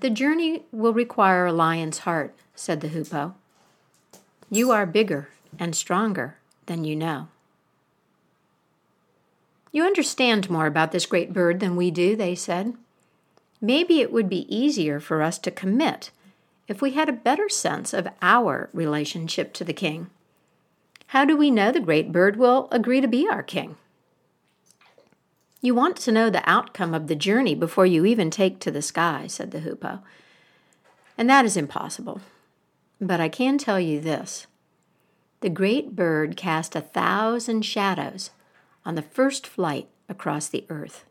The 0.00 0.10
journey 0.10 0.62
will 0.72 0.92
require 0.92 1.46
a 1.46 1.52
lion's 1.52 1.98
heart, 2.00 2.34
said 2.54 2.80
the 2.80 2.88
hoopoe. 2.88 3.34
You 4.50 4.70
are 4.70 4.86
bigger 4.86 5.28
and 5.58 5.76
stronger 5.76 6.36
than 6.66 6.84
you 6.84 6.96
know. 6.96 7.28
You 9.72 9.84
understand 9.84 10.50
more 10.50 10.66
about 10.66 10.90
this 10.90 11.06
great 11.06 11.32
bird 11.32 11.60
than 11.60 11.76
we 11.76 11.90
do, 11.90 12.16
they 12.16 12.34
said. 12.34 12.74
Maybe 13.60 14.00
it 14.00 14.12
would 14.12 14.28
be 14.28 14.52
easier 14.54 14.98
for 14.98 15.22
us 15.22 15.38
to 15.40 15.50
commit 15.50 16.10
if 16.66 16.80
we 16.80 16.92
had 16.92 17.08
a 17.08 17.12
better 17.12 17.48
sense 17.48 17.92
of 17.92 18.08
our 18.22 18.70
relationship 18.72 19.52
to 19.54 19.64
the 19.64 19.72
king. 19.72 20.08
How 21.10 21.24
do 21.24 21.36
we 21.36 21.50
know 21.50 21.72
the 21.72 21.80
great 21.80 22.12
bird 22.12 22.36
will 22.36 22.68
agree 22.70 23.00
to 23.00 23.08
be 23.08 23.28
our 23.28 23.42
king? 23.42 23.74
You 25.60 25.74
want 25.74 25.96
to 25.96 26.12
know 26.12 26.30
the 26.30 26.48
outcome 26.48 26.94
of 26.94 27.08
the 27.08 27.16
journey 27.16 27.56
before 27.56 27.84
you 27.84 28.04
even 28.04 28.30
take 28.30 28.60
to 28.60 28.70
the 28.70 28.80
sky, 28.80 29.26
said 29.26 29.50
the 29.50 29.58
hoopoe. 29.58 30.02
And 31.18 31.28
that 31.28 31.44
is 31.44 31.56
impossible. 31.56 32.20
But 33.00 33.20
I 33.20 33.28
can 33.28 33.58
tell 33.58 33.80
you 33.80 33.98
this 33.98 34.46
the 35.40 35.50
great 35.50 35.96
bird 35.96 36.36
cast 36.36 36.76
a 36.76 36.80
thousand 36.80 37.62
shadows 37.62 38.30
on 38.86 38.94
the 38.94 39.02
first 39.02 39.48
flight 39.48 39.88
across 40.08 40.46
the 40.46 40.64
earth. 40.68 41.04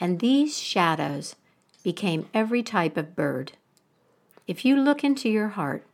And 0.00 0.20
these 0.20 0.58
shadows 0.58 1.36
became 1.82 2.30
every 2.32 2.62
type 2.62 2.96
of 2.96 3.14
bird. 3.14 3.52
If 4.46 4.64
you 4.64 4.74
look 4.74 5.04
into 5.04 5.28
your 5.28 5.48
heart, 5.48 5.84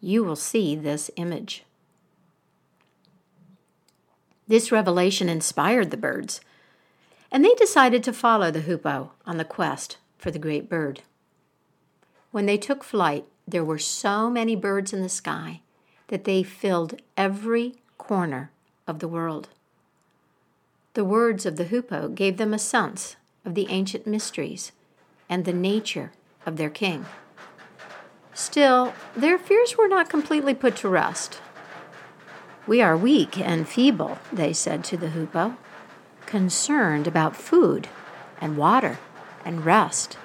you 0.00 0.22
will 0.22 0.36
see 0.36 0.76
this 0.76 1.10
image. 1.16 1.64
This 4.48 4.72
revelation 4.72 5.28
inspired 5.28 5.90
the 5.90 5.98
birds, 5.98 6.40
and 7.30 7.44
they 7.44 7.54
decided 7.54 8.02
to 8.04 8.12
follow 8.14 8.50
the 8.50 8.62
hoopoe 8.62 9.12
on 9.26 9.36
the 9.36 9.44
quest 9.44 9.98
for 10.16 10.30
the 10.30 10.38
great 10.38 10.70
bird. 10.70 11.02
When 12.30 12.46
they 12.46 12.56
took 12.56 12.82
flight, 12.82 13.26
there 13.46 13.64
were 13.64 13.78
so 13.78 14.30
many 14.30 14.56
birds 14.56 14.92
in 14.94 15.02
the 15.02 15.08
sky 15.10 15.60
that 16.08 16.24
they 16.24 16.42
filled 16.42 17.00
every 17.16 17.76
corner 17.98 18.50
of 18.86 19.00
the 19.00 19.08
world. 19.08 19.48
The 20.94 21.04
words 21.04 21.44
of 21.44 21.56
the 21.56 21.64
hoopoe 21.64 22.08
gave 22.08 22.38
them 22.38 22.54
a 22.54 22.58
sense 22.58 23.16
of 23.44 23.54
the 23.54 23.66
ancient 23.68 24.06
mysteries 24.06 24.72
and 25.28 25.44
the 25.44 25.52
nature 25.52 26.12
of 26.46 26.56
their 26.56 26.70
king. 26.70 27.04
Still, 28.32 28.94
their 29.14 29.38
fears 29.38 29.76
were 29.76 29.88
not 29.88 30.08
completely 30.08 30.54
put 30.54 30.76
to 30.76 30.88
rest. 30.88 31.40
We 32.68 32.82
are 32.82 32.98
weak 32.98 33.38
and 33.38 33.66
feeble, 33.66 34.18
they 34.30 34.52
said 34.52 34.84
to 34.84 34.98
the 34.98 35.08
hoopoe, 35.08 35.56
concerned 36.26 37.06
about 37.06 37.34
food 37.34 37.88
and 38.42 38.58
water 38.58 38.98
and 39.42 39.64
rest 39.64 40.18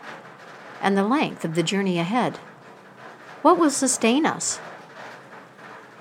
and 0.81 0.97
the 0.97 1.05
length 1.05 1.45
of 1.45 1.55
the 1.55 1.63
journey 1.63 1.97
ahead. 1.97 2.35
What 3.43 3.57
will 3.57 3.69
sustain 3.69 4.25
us? 4.25 4.59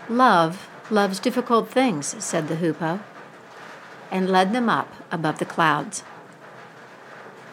Love 0.08 0.68
loves 0.90 1.20
difficult 1.20 1.68
things, 1.68 2.16
said 2.18 2.48
the 2.48 2.56
hoopoe, 2.56 2.98
and 4.10 4.28
led 4.28 4.52
them 4.52 4.68
up 4.68 4.92
above 5.12 5.38
the 5.38 5.44
clouds. 5.44 6.02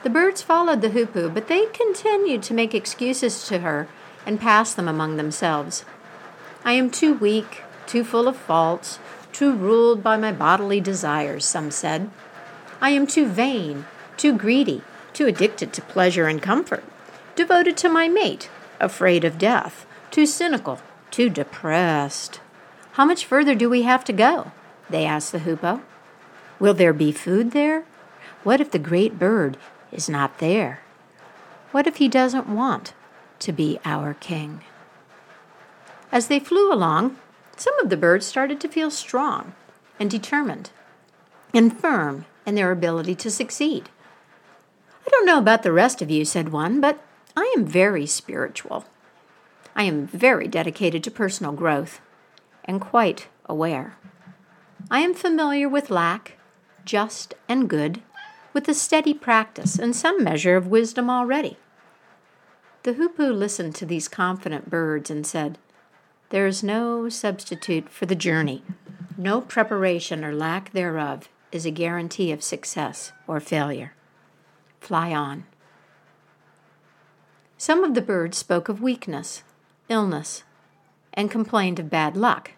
The 0.01 0.10
birds 0.10 0.41
followed 0.41 0.81
the 0.81 0.89
hoopoe, 0.89 1.29
but 1.29 1.48
they 1.48 1.67
continued 1.67 2.41
to 2.41 2.55
make 2.55 2.74
excuses 2.74 3.48
to 3.50 3.60
her 3.60 3.88
and 4.25 4.41
pass 4.41 4.74
them 4.74 4.88
among 4.88 5.17
themselves. 5.17 5.86
I 6.65 6.74
am 6.74 6.89
too 6.89 7.13
weak, 7.13 7.62
too 7.89 8.03
full 8.03 8.27
of 8.27 8.38
faults, 8.38 9.00
too 9.34 9.51
ruled 9.51 10.03
by 10.03 10.15
my 10.15 10.31
bodily 10.31 10.79
desires, 10.79 11.43
some 11.43 11.72
said. 11.72 12.08
I 12.79 12.91
am 12.91 13.08
too 13.08 13.25
vain, 13.25 13.86
too 14.15 14.38
greedy, 14.38 14.84
too 15.12 15.25
addicted 15.25 15.74
to 15.74 15.81
pleasure 15.81 16.27
and 16.27 16.39
comfort, 16.39 16.84
devoted 17.36 17.75
to 17.77 17.89
my 17.89 18.08
mate, 18.08 18.48
afraid 18.79 19.25
of 19.25 19.39
death, 19.39 19.88
too 20.12 20.27
cynical, 20.27 20.79
too 21.10 21.31
depressed. 21.31 22.39
How 22.91 23.05
much 23.05 23.25
further 23.25 23.55
do 23.55 23.67
we 23.67 23.81
have 23.81 24.05
to 24.05 24.13
go? 24.13 24.51
They 24.88 25.05
asked 25.05 25.31
the 25.31 25.39
hoopoe. 25.39 25.81
Will 26.60 26.75
there 26.75 26.93
be 26.93 27.12
food 27.12 27.53
there? 27.53 27.86
What 28.43 28.62
if 28.62 28.69
the 28.69 28.77
great 28.77 29.17
bird 29.17 29.58
is 29.91 30.08
not 30.08 30.38
there? 30.38 30.81
What 31.72 31.88
if 31.88 31.96
he 31.96 32.08
doesn't 32.08 32.48
want 32.48 32.93
to 33.39 33.51
be 33.51 33.79
our 33.84 34.13
king? 34.13 34.62
As 36.12 36.27
they 36.27 36.39
flew 36.39 36.72
along, 36.72 37.17
some 37.60 37.78
of 37.80 37.89
the 37.89 37.98
birds 37.98 38.25
started 38.25 38.60
to 38.62 38.68
feel 38.68 38.89
strong 38.89 39.54
and 40.00 40.10
determined. 40.10 40.72
and 41.54 41.78
firm 41.78 42.25
in 42.46 42.56
their 42.56 42.72
ability 42.72 43.16
to 43.16 43.32
succeed. 43.32 43.89
I 45.06 45.10
don't 45.10 45.25
know 45.25 45.39
about 45.39 45.63
the 45.63 45.72
rest 45.72 46.01
of 46.01 46.12
you, 46.12 46.25
said 46.25 46.50
one, 46.50 46.80
but 46.80 47.04
I 47.36 47.54
am 47.58 47.66
very 47.66 48.06
spiritual. 48.06 48.86
I 49.75 49.84
am 49.84 50.08
very 50.08 50.48
dedicated 50.48 51.04
to 51.04 51.12
personal 51.12 51.51
growth 51.51 52.01
and 52.66 52.82
quite 52.82 53.28
aware. 53.46 53.98
I 54.92 55.00
am 55.00 55.13
familiar 55.13 55.68
with 55.68 55.89
lack, 55.89 56.38
just 56.86 57.34
and 57.48 57.70
good, 57.70 58.01
with 58.54 58.68
a 58.68 58.74
steady 58.74 59.13
practice 59.13 59.78
and 59.78 59.96
some 59.96 60.24
measure 60.24 60.56
of 60.56 60.68
wisdom 60.68 61.10
already. 61.10 61.58
The 62.84 62.94
hoopoe 62.94 63.32
listened 63.32 63.75
to 63.75 63.86
these 63.86 64.08
confident 64.08 64.70
birds 64.70 65.10
and 65.10 65.25
said, 65.25 65.58
There 66.29 66.45
is 66.45 66.63
no 66.63 67.09
substitute 67.09 67.89
for 67.89 68.05
the 68.05 68.15
journey. 68.15 68.63
No 69.17 69.41
preparation 69.41 70.24
or 70.24 70.33
lack 70.33 70.71
thereof 70.71 71.27
is 71.51 71.65
a 71.65 71.71
guarantee 71.71 72.31
of 72.31 72.43
success 72.43 73.12
or 73.25 73.39
failure. 73.39 73.93
Fly 74.79 75.12
on. 75.12 75.45
Some 77.57 77.83
of 77.83 77.95
the 77.95 78.01
birds 78.01 78.38
spoke 78.38 78.69
of 78.69 78.79
weakness, 78.81 79.43
illness, 79.89 80.43
and 81.13 81.31
complained 81.31 81.79
of 81.79 81.89
bad 81.89 82.15
luck. 82.15 82.51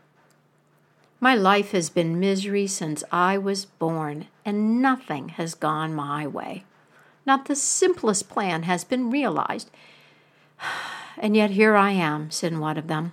My 1.22 1.34
life 1.34 1.72
has 1.72 1.90
been 1.90 2.20
misery 2.20 2.68
since 2.68 3.06
I 3.10 3.38
was 3.38 3.66
born, 3.66 4.28
and 4.44 4.82
nothing 4.82 5.30
has 5.30 5.54
gone 5.54 5.96
my 5.96 6.28
way. 6.28 6.66
Not 7.26 7.46
the 7.46 7.56
simplest 7.56 8.28
plan 8.28 8.64
has 8.64 8.84
been 8.84 9.10
realized. 9.10 9.72
And 11.18 11.36
yet 11.36 11.52
here 11.52 11.76
I 11.76 11.92
am, 11.92 12.32
said 12.32 12.58
one 12.58 12.78
of 12.78 12.88
them. 12.88 13.12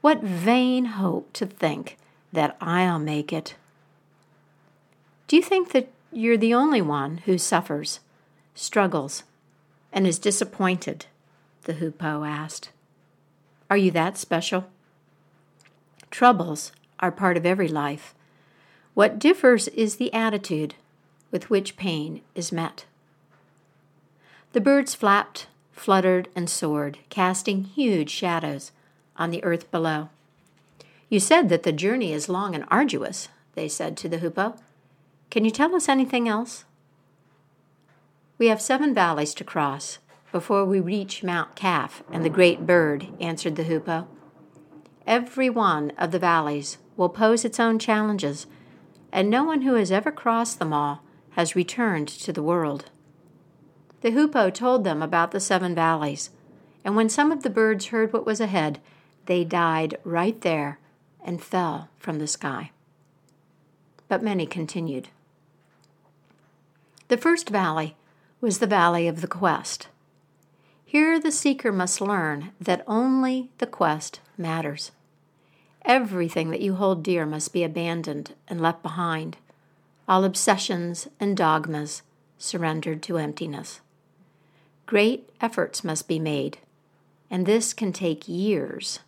What 0.00 0.22
vain 0.22 0.86
hope 0.86 1.32
to 1.34 1.46
think 1.46 1.98
that 2.32 2.56
I'll 2.60 2.98
make 2.98 3.32
it. 3.32 3.54
Do 5.26 5.36
you 5.36 5.42
think 5.42 5.72
that 5.72 5.90
you're 6.12 6.36
the 6.36 6.54
only 6.54 6.80
one 6.80 7.18
who 7.18 7.38
suffers, 7.38 8.00
struggles, 8.54 9.24
and 9.92 10.06
is 10.06 10.18
disappointed? 10.18 11.06
The 11.64 11.74
hoopoe 11.74 12.24
asked. 12.24 12.70
Are 13.68 13.76
you 13.76 13.90
that 13.92 14.16
special? 14.16 14.66
Troubles 16.10 16.72
are 16.98 17.12
part 17.12 17.36
of 17.36 17.46
every 17.46 17.68
life. 17.68 18.14
What 18.94 19.18
differs 19.18 19.68
is 19.68 19.96
the 19.96 20.12
attitude 20.12 20.74
with 21.30 21.50
which 21.50 21.76
pain 21.76 22.22
is 22.34 22.50
met. 22.50 22.86
The 24.52 24.60
birds 24.60 24.94
flapped, 24.94 25.46
fluttered, 25.72 26.28
and 26.34 26.50
soared, 26.50 26.98
casting 27.08 27.64
huge 27.64 28.10
shadows 28.10 28.72
on 29.20 29.30
the 29.30 29.44
earth 29.44 29.70
below. 29.70 30.08
You 31.08 31.20
said 31.20 31.48
that 31.50 31.62
the 31.62 31.72
journey 31.72 32.12
is 32.12 32.28
long 32.28 32.54
and 32.54 32.64
arduous, 32.68 33.28
they 33.54 33.68
said 33.68 33.96
to 33.98 34.08
the 34.08 34.18
hoopoe. 34.18 34.56
Can 35.30 35.44
you 35.44 35.50
tell 35.50 35.76
us 35.76 35.88
anything 35.88 36.28
else? 36.28 36.64
We 38.38 38.46
have 38.48 38.62
seven 38.62 38.94
valleys 38.94 39.34
to 39.34 39.44
cross 39.44 39.98
before 40.32 40.64
we 40.64 40.80
reach 40.80 41.22
Mount 41.22 41.54
Kaf 41.54 42.02
and 42.10 42.24
the 42.24 42.30
great 42.30 42.66
bird, 42.66 43.08
answered 43.20 43.56
the 43.56 43.64
hoopoe. 43.64 44.08
Every 45.06 45.50
one 45.50 45.90
of 45.98 46.10
the 46.10 46.18
valleys 46.18 46.78
will 46.96 47.08
pose 47.08 47.44
its 47.44 47.60
own 47.60 47.78
challenges, 47.78 48.46
and 49.12 49.28
no 49.28 49.44
one 49.44 49.62
who 49.62 49.74
has 49.74 49.92
ever 49.92 50.10
crossed 50.10 50.58
them 50.58 50.72
all 50.72 51.02
has 51.30 51.56
returned 51.56 52.08
to 52.08 52.32
the 52.32 52.42
world. 52.42 52.90
The 54.02 54.12
hoopoe 54.12 54.50
told 54.50 54.84
them 54.84 55.02
about 55.02 55.32
the 55.32 55.40
seven 55.40 55.74
valleys, 55.74 56.30
and 56.84 56.96
when 56.96 57.08
some 57.08 57.30
of 57.30 57.42
the 57.42 57.50
birds 57.50 57.86
heard 57.86 58.12
what 58.12 58.24
was 58.24 58.40
ahead, 58.40 58.80
they 59.30 59.44
died 59.44 59.96
right 60.02 60.40
there 60.40 60.80
and 61.24 61.40
fell 61.40 61.88
from 62.00 62.18
the 62.18 62.26
sky. 62.26 62.72
But 64.08 64.24
many 64.24 64.44
continued. 64.44 65.10
The 67.06 67.16
first 67.16 67.48
valley 67.48 67.94
was 68.40 68.58
the 68.58 68.66
valley 68.66 69.06
of 69.06 69.20
the 69.20 69.28
quest. 69.28 69.86
Here 70.84 71.20
the 71.20 71.30
seeker 71.30 71.70
must 71.70 72.00
learn 72.00 72.50
that 72.60 72.82
only 72.88 73.50
the 73.58 73.68
quest 73.68 74.18
matters. 74.36 74.90
Everything 75.84 76.50
that 76.50 76.60
you 76.60 76.74
hold 76.74 77.04
dear 77.04 77.24
must 77.24 77.52
be 77.52 77.62
abandoned 77.62 78.34
and 78.48 78.60
left 78.60 78.82
behind, 78.82 79.36
all 80.08 80.24
obsessions 80.24 81.06
and 81.20 81.36
dogmas 81.36 82.02
surrendered 82.36 83.00
to 83.04 83.16
emptiness. 83.16 83.80
Great 84.86 85.30
efforts 85.40 85.84
must 85.84 86.08
be 86.08 86.18
made, 86.18 86.58
and 87.30 87.46
this 87.46 87.72
can 87.72 87.92
take 87.92 88.26
years. 88.26 88.98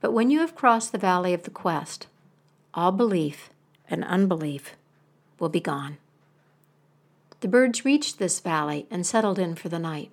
But 0.00 0.12
when 0.12 0.30
you 0.30 0.40
have 0.40 0.54
crossed 0.54 0.92
the 0.92 0.98
valley 0.98 1.34
of 1.34 1.42
the 1.42 1.50
quest, 1.50 2.06
all 2.74 2.92
belief 2.92 3.50
and 3.90 4.04
unbelief 4.04 4.76
will 5.38 5.48
be 5.48 5.60
gone. 5.60 5.98
The 7.40 7.48
birds 7.48 7.84
reached 7.84 8.18
this 8.18 8.40
valley 8.40 8.86
and 8.90 9.06
settled 9.06 9.38
in 9.38 9.54
for 9.54 9.68
the 9.68 9.78
night. 9.78 10.10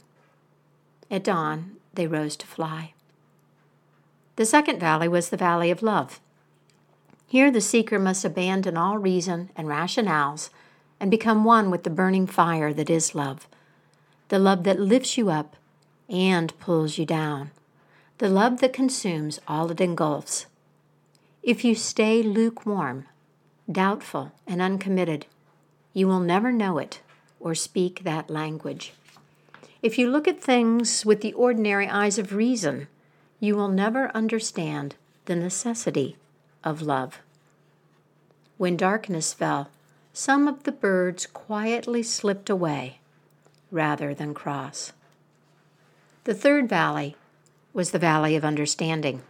At 1.09 1.23
dawn, 1.23 1.77
they 1.93 2.07
rose 2.07 2.35
to 2.37 2.47
fly. 2.47 2.93
The 4.35 4.45
second 4.45 4.79
valley 4.79 5.07
was 5.07 5.29
the 5.29 5.37
valley 5.37 5.71
of 5.71 5.81
love. 5.81 6.19
Here 7.27 7.49
the 7.49 7.61
seeker 7.61 7.97
must 7.97 8.25
abandon 8.25 8.77
all 8.77 8.97
reason 8.97 9.49
and 9.55 9.67
rationales 9.67 10.49
and 10.99 11.09
become 11.09 11.43
one 11.43 11.71
with 11.71 11.83
the 11.83 11.89
burning 11.89 12.27
fire 12.27 12.73
that 12.73 12.89
is 12.89 13.15
love, 13.15 13.47
the 14.29 14.39
love 14.39 14.63
that 14.63 14.79
lifts 14.79 15.17
you 15.17 15.29
up 15.29 15.55
and 16.09 16.57
pulls 16.59 16.97
you 16.97 17.05
down, 17.05 17.51
the 18.17 18.29
love 18.29 18.61
that 18.61 18.71
consumes 18.71 19.41
all 19.47 19.69
it 19.71 19.81
engulfs. 19.81 20.45
If 21.43 21.65
you 21.65 21.75
stay 21.75 22.23
lukewarm, 22.23 23.05
doubtful, 23.69 24.31
and 24.47 24.61
uncommitted, 24.61 25.25
you 25.93 26.07
will 26.07 26.21
never 26.21 26.51
know 26.51 26.77
it 26.77 27.01
or 27.39 27.53
speak 27.53 28.03
that 28.03 28.29
language. 28.29 28.93
If 29.81 29.97
you 29.97 30.09
look 30.09 30.27
at 30.27 30.41
things 30.41 31.05
with 31.05 31.21
the 31.21 31.33
ordinary 31.33 31.87
eyes 31.87 32.17
of 32.17 32.33
reason, 32.33 32.87
you 33.39 33.55
will 33.55 33.67
never 33.67 34.09
understand 34.15 34.95
the 35.25 35.35
necessity 35.35 36.15
of 36.63 36.81
love. 36.81 37.19
When 38.57 38.77
darkness 38.77 39.33
fell, 39.33 39.69
some 40.13 40.47
of 40.47 40.63
the 40.63 40.71
birds 40.71 41.25
quietly 41.25 42.01
slipped 42.01 42.49
away 42.49 42.99
rather 43.69 44.13
than 44.13 44.33
cross. 44.33 44.93
The 46.23 46.33
third 46.33 46.69
valley 46.69 47.17
was 47.75 47.91
the 47.91 47.99
valley 47.99 48.37
of 48.37 48.45
understanding. 48.45 49.21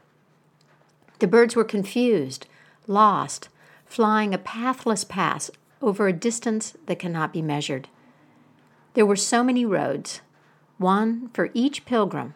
The 1.17 1.27
birds 1.27 1.55
were 1.55 1.63
confused, 1.63 2.45
lost, 2.85 3.49
flying 3.87 4.35
a 4.35 4.37
pathless 4.37 5.03
pass 5.03 5.49
over 5.81 6.07
a 6.07 6.13
distance 6.13 6.75
that 6.85 6.99
cannot 6.99 7.33
be 7.33 7.41
measured. 7.41 7.89
There 8.93 9.05
were 9.05 9.15
so 9.15 9.43
many 9.43 9.65
roads, 9.65 10.21
one 10.77 11.29
for 11.33 11.49
each 11.55 11.85
pilgrim 11.85 12.35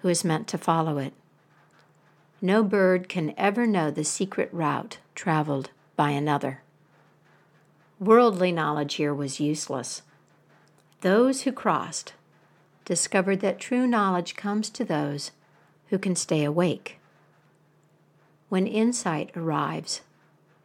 who 0.00 0.08
is 0.08 0.24
meant 0.24 0.48
to 0.48 0.58
follow 0.58 0.98
it. 0.98 1.12
No 2.42 2.64
bird 2.64 3.08
can 3.08 3.32
ever 3.38 3.64
know 3.64 3.92
the 3.92 4.04
secret 4.04 4.48
route 4.52 4.98
traveled 5.14 5.70
by 5.94 6.10
another. 6.10 6.62
Worldly 8.00 8.50
knowledge 8.50 8.94
here 8.94 9.14
was 9.14 9.38
useless. 9.38 10.02
Those 11.02 11.42
who 11.42 11.52
crossed 11.52 12.12
discovered 12.84 13.38
that 13.40 13.60
true 13.60 13.86
knowledge 13.86 14.34
comes 14.34 14.68
to 14.70 14.84
those 14.84 15.30
who 15.94 15.98
can 16.00 16.16
stay 16.16 16.42
awake. 16.42 16.98
When 18.48 18.66
insight 18.66 19.30
arrives, 19.36 20.00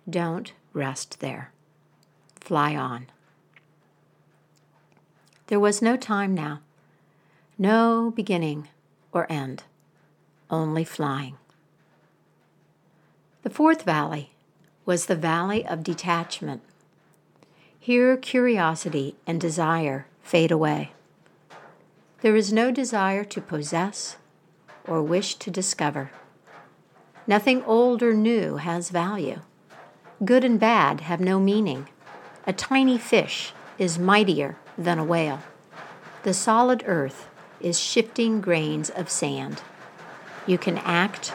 don't 0.10 0.52
rest 0.74 1.20
there. 1.20 1.52
Fly 2.42 2.76
on. 2.76 3.06
There 5.46 5.60
was 5.60 5.84
no 5.84 5.98
time 5.98 6.34
now, 6.34 6.62
no 7.60 8.10
beginning 8.10 8.70
or 9.12 9.32
end, 9.32 9.66
only 10.50 10.84
flying. 10.84 11.38
The 13.44 13.52
fourth 13.52 13.84
valley 13.84 14.32
was 14.84 15.06
the 15.06 15.16
valley 15.16 15.64
of 15.64 15.84
detachment. 15.84 16.64
Here, 17.80 18.18
curiosity 18.18 19.16
and 19.28 19.40
desire 19.40 20.08
fade 20.24 20.50
away. 20.50 20.94
There 22.22 22.36
is 22.36 22.52
no 22.52 22.72
desire 22.72 23.24
to 23.26 23.42
possess 23.42 24.18
or 24.90 25.04
wish 25.04 25.36
to 25.36 25.52
discover. 25.52 26.12
Nothing 27.28 27.64
old 27.64 28.02
or 28.02 28.14
new 28.14 28.58
has 28.58 28.90
value. 28.90 29.42
Good 30.26 30.44
and 30.44 30.60
bad 30.60 31.02
have 31.02 31.20
no 31.20 31.40
meaning. 31.40 31.88
A 32.48 32.52
tiny 32.52 32.98
fish 32.98 33.54
is 33.78 34.00
mightier 34.00 34.58
than 34.78 34.98
a 34.98 35.04
whale. 35.04 35.40
The 36.24 36.34
solid 36.34 36.84
earth 36.88 37.30
is 37.62 37.80
shifting 37.80 38.42
grains 38.42 38.90
of 38.90 39.10
sand. 39.10 39.62
You 40.48 40.58
can 40.58 40.80
act 40.80 41.34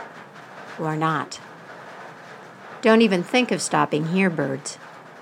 or 0.79 0.97
not. 0.97 1.41
Don't 2.83 3.03
even 3.03 3.23
think 3.23 3.53
of 3.53 3.63
stopping 3.63 4.09
here, 4.09 4.29
birds, 4.29 4.77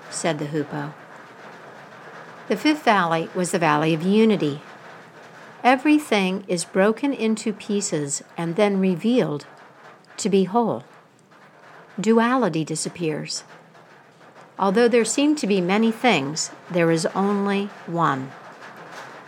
said 0.09 0.39
the 0.39 0.47
hoopoe. 0.47 0.93
The 2.47 2.57
fifth 2.57 2.83
valley 2.83 3.29
was 3.35 3.51
the 3.51 3.59
valley 3.59 3.93
of 3.93 4.01
unity. 4.01 4.61
Everything 5.63 6.43
is 6.49 6.65
broken 6.65 7.13
into 7.13 7.53
pieces 7.53 8.21
and 8.35 8.57
then 8.57 8.81
revealed 8.81 9.45
to 10.17 10.27
be 10.27 10.43
whole. 10.43 10.83
Duality 11.97 12.65
disappears. 12.65 13.45
Although 14.59 14.89
there 14.89 15.05
seem 15.05 15.35
to 15.37 15.47
be 15.47 15.61
many 15.61 15.89
things, 15.89 16.51
there 16.69 16.91
is 16.91 17.05
only 17.15 17.67
one. 17.87 18.31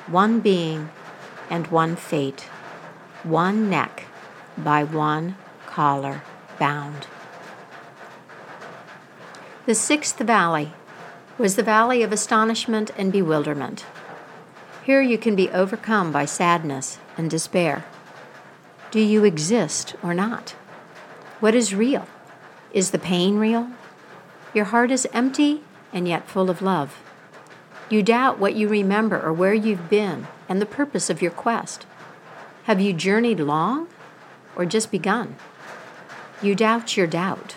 One 0.07 0.41
being 0.41 0.89
and 1.49 1.67
one 1.67 1.95
fate, 1.95 2.41
one 3.23 3.69
neck 3.69 4.03
by 4.57 4.83
one 4.83 5.37
collar 5.65 6.21
bound. 6.59 7.07
The 9.65 9.75
sixth 9.75 10.19
valley 10.19 10.73
was 11.37 11.55
the 11.55 11.63
valley 11.63 12.03
of 12.03 12.11
astonishment 12.11 12.91
and 12.97 13.11
bewilderment. 13.11 13.85
Here 14.85 15.01
you 15.01 15.17
can 15.17 15.35
be 15.35 15.49
overcome 15.49 16.11
by 16.11 16.25
sadness 16.25 16.99
and 17.17 17.27
despair. 17.27 17.85
Do 18.91 18.99
you 18.99 19.23
exist 19.23 19.95
or 20.03 20.13
not? 20.13 20.51
What 21.39 21.55
is 21.55 21.73
real? 21.73 22.07
Is 22.71 22.91
the 22.91 22.99
pain 22.99 23.39
real? 23.39 23.69
Your 24.53 24.65
heart 24.65 24.91
is 24.91 25.07
empty 25.11 25.63
and 25.91 26.07
yet 26.07 26.27
full 26.27 26.51
of 26.51 26.61
love. 26.61 27.01
You 27.89 28.03
doubt 28.03 28.37
what 28.37 28.53
you 28.53 28.67
remember 28.67 29.19
or 29.19 29.33
where 29.33 29.55
you've 29.55 29.89
been 29.89 30.27
and 30.47 30.61
the 30.61 30.67
purpose 30.67 31.09
of 31.09 31.19
your 31.19 31.31
quest. 31.31 31.87
Have 32.65 32.79
you 32.79 32.93
journeyed 32.93 33.39
long 33.39 33.87
or 34.55 34.67
just 34.67 34.91
begun? 34.91 35.35
You 36.43 36.53
doubt 36.53 36.95
your 36.95 37.07
doubt. 37.07 37.55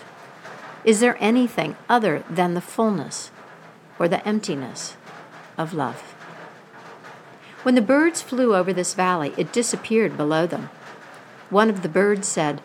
Is 0.82 1.00
there 1.00 1.18
anything 1.20 1.76
other 1.90 2.24
than 2.30 2.54
the 2.54 2.62
fullness 2.62 3.30
or 3.98 4.08
the 4.08 4.26
emptiness 4.26 4.96
of 5.58 5.74
love? 5.74 6.14
When 7.62 7.75
the 7.75 7.83
birds 7.83 8.23
flew 8.23 8.55
over 8.55 8.73
this 8.73 8.94
valley, 8.94 9.35
it 9.37 9.53
disappeared 9.53 10.16
below 10.16 10.47
them. 10.47 10.71
One 11.51 11.68
of 11.68 11.83
the 11.83 11.88
birds 11.88 12.29
said, 12.29 12.61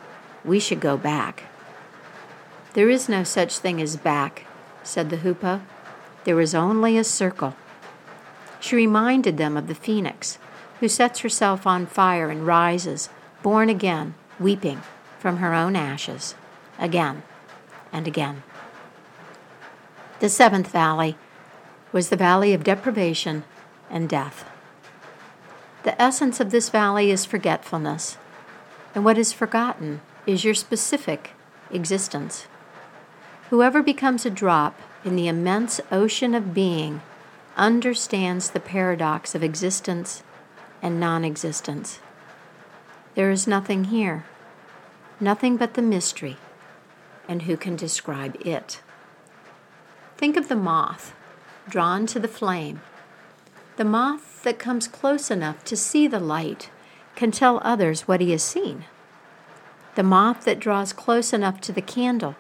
We 0.46 0.60
should 0.60 0.80
go 0.80 0.98
back. 0.98 1.44
There 2.74 2.90
is 2.90 3.10
no 3.10 3.24
such 3.24 3.58
thing 3.58 3.82
as 3.82 3.98
back, 3.98 4.46
said 4.84 5.10
the 5.10 5.18
hoopoe. 5.18 5.62
There 6.26 6.40
is 6.40 6.56
only 6.56 6.98
a 6.98 7.04
circle. 7.04 7.56
She 8.60 8.76
reminded 8.76 9.38
them 9.38 9.58
of 9.58 9.68
the 9.68 9.76
phoenix, 9.76 10.38
who 10.80 10.88
sets 10.88 11.20
herself 11.20 11.66
on 11.68 11.86
fire 11.86 12.30
and 12.30 12.46
rises, 12.46 13.10
born 13.42 13.70
again, 13.70 14.16
weeping 14.40 14.82
from 15.20 15.38
her 15.38 15.54
own 15.54 15.76
ashes, 15.76 16.36
again 16.78 17.24
and 17.92 18.08
again. 18.08 18.44
The 20.20 20.30
seventh 20.30 20.72
valley 20.72 21.18
was 21.92 22.10
the 22.10 22.16
valley 22.16 22.54
of 22.54 22.64
deprivation 22.64 23.44
and 23.90 24.08
death. 24.08 24.50
The 25.84 26.02
essence 26.02 26.40
of 26.40 26.52
this 26.52 26.70
valley 26.70 27.12
is 27.12 27.26
forgetfulness, 27.26 28.18
and 28.96 29.04
what 29.04 29.18
is 29.18 29.34
forgotten 29.34 30.02
is 30.26 30.46
your 30.46 30.54
specific 30.54 31.32
existence. 31.72 32.48
Whoever 33.50 33.84
becomes 33.84 34.26
a 34.26 34.30
drop 34.30 34.80
in 35.04 35.16
the 35.16 35.28
immense 35.28 35.82
ocean 35.92 36.34
of 36.34 36.54
being 36.54 37.02
understands 37.58 38.50
the 38.50 38.60
paradox 38.60 39.36
of 39.36 39.44
existence 39.44 40.24
and 40.82 41.00
non 41.00 41.26
existence. 41.26 42.00
There 43.16 43.30
is 43.30 43.46
nothing 43.46 43.86
here, 43.86 44.26
nothing 45.20 45.58
but 45.58 45.74
the 45.74 45.82
mystery 45.82 46.38
and 47.28 47.44
who 47.44 47.58
can 47.58 47.76
describe 47.76 48.36
it. 48.46 48.82
Think 50.18 50.38
of 50.38 50.48
the 50.48 50.56
moth 50.56 51.14
drawn 51.70 52.06
to 52.08 52.20
the 52.20 52.28
flame. 52.28 52.82
The 53.78 53.86
moth 53.86 54.33
that 54.44 54.60
comes 54.60 54.88
close 54.88 55.32
enough 55.32 55.64
to 55.66 55.76
see 55.76 56.08
the 56.08 56.20
light 56.20 56.70
can 57.16 57.32
tell 57.32 57.62
others 57.64 58.08
what 58.08 58.22
he 58.22 58.32
has 58.32 58.44
seen. 58.44 58.86
The 59.96 60.04
moth 60.04 60.46
that 60.46 60.60
draws 60.60 60.94
close 60.94 61.34
enough 61.34 61.62
to 61.62 61.72
the 61.72 61.82
candle 61.82 62.36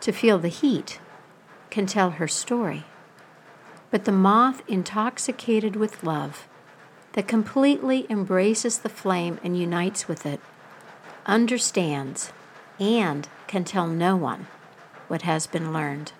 to 0.00 0.12
feel 0.12 0.38
the 0.38 0.48
heat 0.48 1.00
can 1.70 1.86
tell 1.86 2.12
her 2.12 2.28
story. 2.28 2.84
But 3.90 4.04
the 4.04 4.12
moth 4.12 4.62
intoxicated 4.68 5.76
with 5.76 6.02
love, 6.02 6.48
that 7.12 7.28
completely 7.28 8.06
embraces 8.10 8.78
the 8.78 8.88
flame 8.88 9.38
and 9.44 9.56
unites 9.58 10.08
with 10.08 10.26
it, 10.26 10.40
understands 11.26 12.32
and 12.80 13.28
can 13.46 13.64
tell 13.64 13.86
no 13.86 14.16
one 14.16 14.48
what 15.06 15.22
has 15.22 15.46
been 15.46 15.72
learned. 15.72 16.12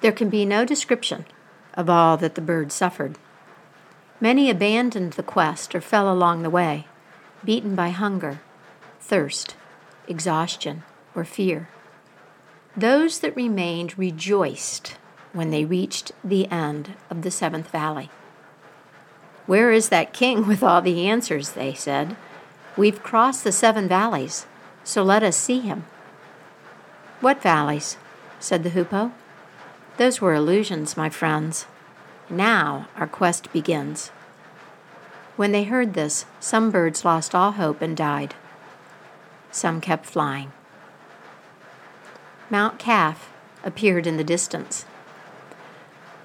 There 0.00 0.12
can 0.12 0.28
be 0.28 0.44
no 0.44 0.64
description 0.64 1.24
of 1.74 1.90
all 1.90 2.16
that 2.16 2.34
the 2.34 2.40
bird 2.40 2.72
suffered. 2.72 3.18
Many 4.20 4.48
abandoned 4.48 5.14
the 5.14 5.22
quest 5.22 5.74
or 5.74 5.80
fell 5.80 6.12
along 6.12 6.42
the 6.42 6.50
way, 6.50 6.86
beaten 7.44 7.74
by 7.74 7.90
hunger, 7.90 8.40
thirst, 9.00 9.56
exhaustion, 10.08 10.82
or 11.14 11.24
fear. 11.24 11.68
Those 12.76 13.20
that 13.20 13.36
remained 13.36 13.98
rejoiced 13.98 14.96
when 15.32 15.50
they 15.50 15.64
reached 15.64 16.12
the 16.22 16.50
end 16.50 16.94
of 17.10 17.22
the 17.22 17.30
seventh 17.30 17.70
valley. 17.70 18.10
Where 19.46 19.72
is 19.72 19.90
that 19.90 20.12
king 20.12 20.46
with 20.46 20.62
all 20.62 20.80
the 20.80 21.06
answers? 21.06 21.50
They 21.50 21.74
said. 21.74 22.16
We've 22.76 23.02
crossed 23.02 23.44
the 23.44 23.52
seven 23.52 23.88
valleys 23.88 24.46
so 24.84 25.02
let 25.02 25.22
us 25.22 25.36
see 25.36 25.60
him. 25.60 25.86
What 27.20 27.42
valleys? 27.42 27.96
said 28.38 28.62
the 28.62 28.70
hoopoe. 28.70 29.12
Those 29.96 30.20
were 30.20 30.34
illusions, 30.34 30.96
my 30.96 31.08
friends. 31.08 31.66
Now 32.28 32.88
our 32.96 33.06
quest 33.06 33.52
begins. 33.52 34.08
When 35.36 35.52
they 35.52 35.64
heard 35.64 35.94
this, 35.94 36.26
some 36.40 36.70
birds 36.70 37.04
lost 37.04 37.34
all 37.34 37.52
hope 37.52 37.82
and 37.82 37.96
died. 37.96 38.34
Some 39.50 39.80
kept 39.80 40.06
flying. 40.06 40.52
Mount 42.50 42.78
Kaf 42.78 43.32
appeared 43.62 44.06
in 44.06 44.16
the 44.16 44.24
distance. 44.24 44.84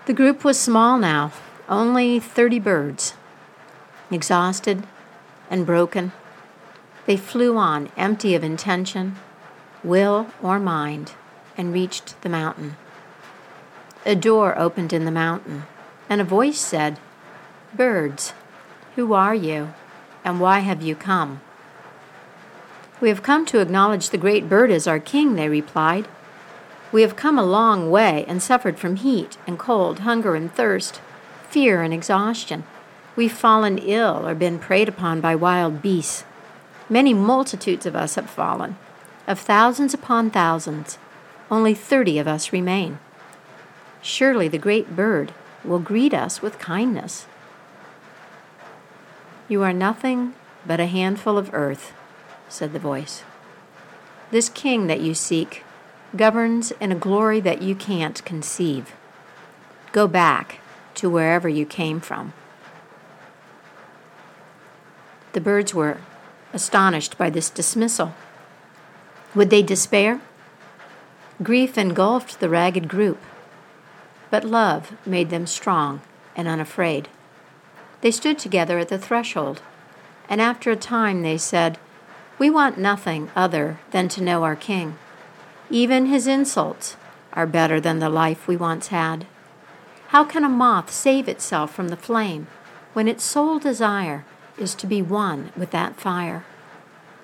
The 0.05 0.13
group 0.13 0.43
was 0.43 0.59
small 0.59 0.97
now, 0.97 1.31
only 1.67 2.19
30 2.19 2.59
birds. 2.59 3.13
Exhausted 4.11 4.83
and 5.49 5.65
broken, 5.65 6.11
they 7.09 7.17
flew 7.17 7.57
on, 7.57 7.89
empty 7.97 8.35
of 8.35 8.43
intention, 8.43 9.15
will, 9.83 10.27
or 10.43 10.59
mind, 10.59 11.13
and 11.57 11.73
reached 11.73 12.21
the 12.21 12.29
mountain. 12.29 12.77
A 14.05 14.15
door 14.15 14.57
opened 14.57 14.93
in 14.93 15.05
the 15.05 15.11
mountain, 15.11 15.63
and 16.09 16.21
a 16.21 16.23
voice 16.23 16.59
said, 16.59 16.99
Birds, 17.73 18.33
who 18.95 19.13
are 19.13 19.35
you, 19.35 19.73
and 20.23 20.39
why 20.39 20.59
have 20.59 20.81
you 20.81 20.95
come? 20.95 21.41
We 23.01 23.09
have 23.09 23.23
come 23.23 23.45
to 23.47 23.59
acknowledge 23.59 24.09
the 24.09 24.17
great 24.17 24.49
bird 24.49 24.71
as 24.71 24.87
our 24.87 24.99
king, 24.99 25.35
they 25.35 25.49
replied. 25.49 26.07
We 26.91 27.01
have 27.01 27.15
come 27.15 27.37
a 27.37 27.43
long 27.43 27.91
way 27.91 28.25
and 28.27 28.41
suffered 28.41 28.79
from 28.79 28.95
heat 28.97 29.37
and 29.45 29.59
cold, 29.59 29.99
hunger 29.99 30.35
and 30.35 30.53
thirst, 30.53 31.01
fear 31.49 31.81
and 31.81 31.93
exhaustion. 31.93 32.63
We've 33.15 33.31
fallen 33.33 33.77
ill 33.77 34.27
or 34.27 34.33
been 34.33 34.59
preyed 34.59 34.89
upon 34.89 35.21
by 35.21 35.35
wild 35.35 35.81
beasts. 35.81 36.23
Many 36.89 37.13
multitudes 37.13 37.85
of 37.85 37.95
us 37.95 38.15
have 38.15 38.29
fallen. 38.29 38.77
Of 39.27 39.39
thousands 39.39 39.93
upon 39.93 40.31
thousands, 40.31 40.97
only 41.51 41.73
thirty 41.73 42.17
of 42.17 42.27
us 42.27 42.51
remain. 42.51 42.99
Surely 44.01 44.47
the 44.47 44.57
great 44.57 44.95
bird 44.95 45.33
will 45.63 45.79
greet 45.79 46.13
us 46.13 46.41
with 46.41 46.59
kindness. 46.59 47.25
You 49.47 49.63
are 49.63 49.73
nothing 49.73 50.33
but 50.65 50.79
a 50.79 50.85
handful 50.85 51.37
of 51.37 51.53
earth, 51.53 51.93
said 52.47 52.73
the 52.73 52.79
voice. 52.79 53.23
This 54.31 54.49
king 54.49 54.87
that 54.87 55.01
you 55.01 55.13
seek 55.13 55.63
governs 56.15 56.71
in 56.79 56.91
a 56.91 56.95
glory 56.95 57.39
that 57.39 57.61
you 57.61 57.75
can't 57.75 58.23
conceive. 58.25 58.93
Go 59.91 60.07
back 60.07 60.59
to 60.95 61.09
wherever 61.09 61.49
you 61.49 61.65
came 61.65 61.99
from. 61.99 62.33
The 65.33 65.41
birds 65.41 65.73
were 65.73 65.97
astonished 66.53 67.17
by 67.17 67.29
this 67.29 67.49
dismissal. 67.49 68.13
Would 69.35 69.49
they 69.49 69.61
despair? 69.61 70.21
Grief 71.41 71.77
engulfed 71.77 72.39
the 72.39 72.49
ragged 72.49 72.87
group, 72.87 73.19
but 74.29 74.43
love 74.43 74.93
made 75.05 75.29
them 75.29 75.47
strong 75.47 76.01
and 76.35 76.47
unafraid. 76.47 77.07
They 78.01 78.11
stood 78.11 78.39
together 78.39 78.79
at 78.79 78.89
the 78.89 78.97
threshold, 78.97 79.61
and 80.29 80.41
after 80.41 80.71
a 80.71 80.75
time 80.75 81.21
they 81.21 81.37
said, 81.37 81.77
We 82.37 82.49
want 82.49 82.77
nothing 82.77 83.31
other 83.35 83.79
than 83.91 84.07
to 84.09 84.23
know 84.23 84.43
our 84.43 84.55
King. 84.55 84.97
Even 85.69 86.05
his 86.05 86.27
insults 86.27 86.95
are 87.33 87.45
better 87.45 87.79
than 87.79 87.99
the 87.99 88.09
life 88.09 88.47
we 88.47 88.55
once 88.55 88.87
had. 88.87 89.25
How 90.09 90.23
can 90.23 90.43
a 90.43 90.49
moth 90.49 90.91
save 90.91 91.27
itself 91.27 91.73
from 91.73 91.89
the 91.89 91.97
flame 91.97 92.47
when 92.93 93.07
its 93.07 93.23
sole 93.23 93.59
desire 93.59 94.25
is 94.57 94.75
to 94.75 94.87
be 94.87 95.01
one 95.01 95.51
with 95.55 95.71
that 95.71 95.95
fire. 95.95 96.43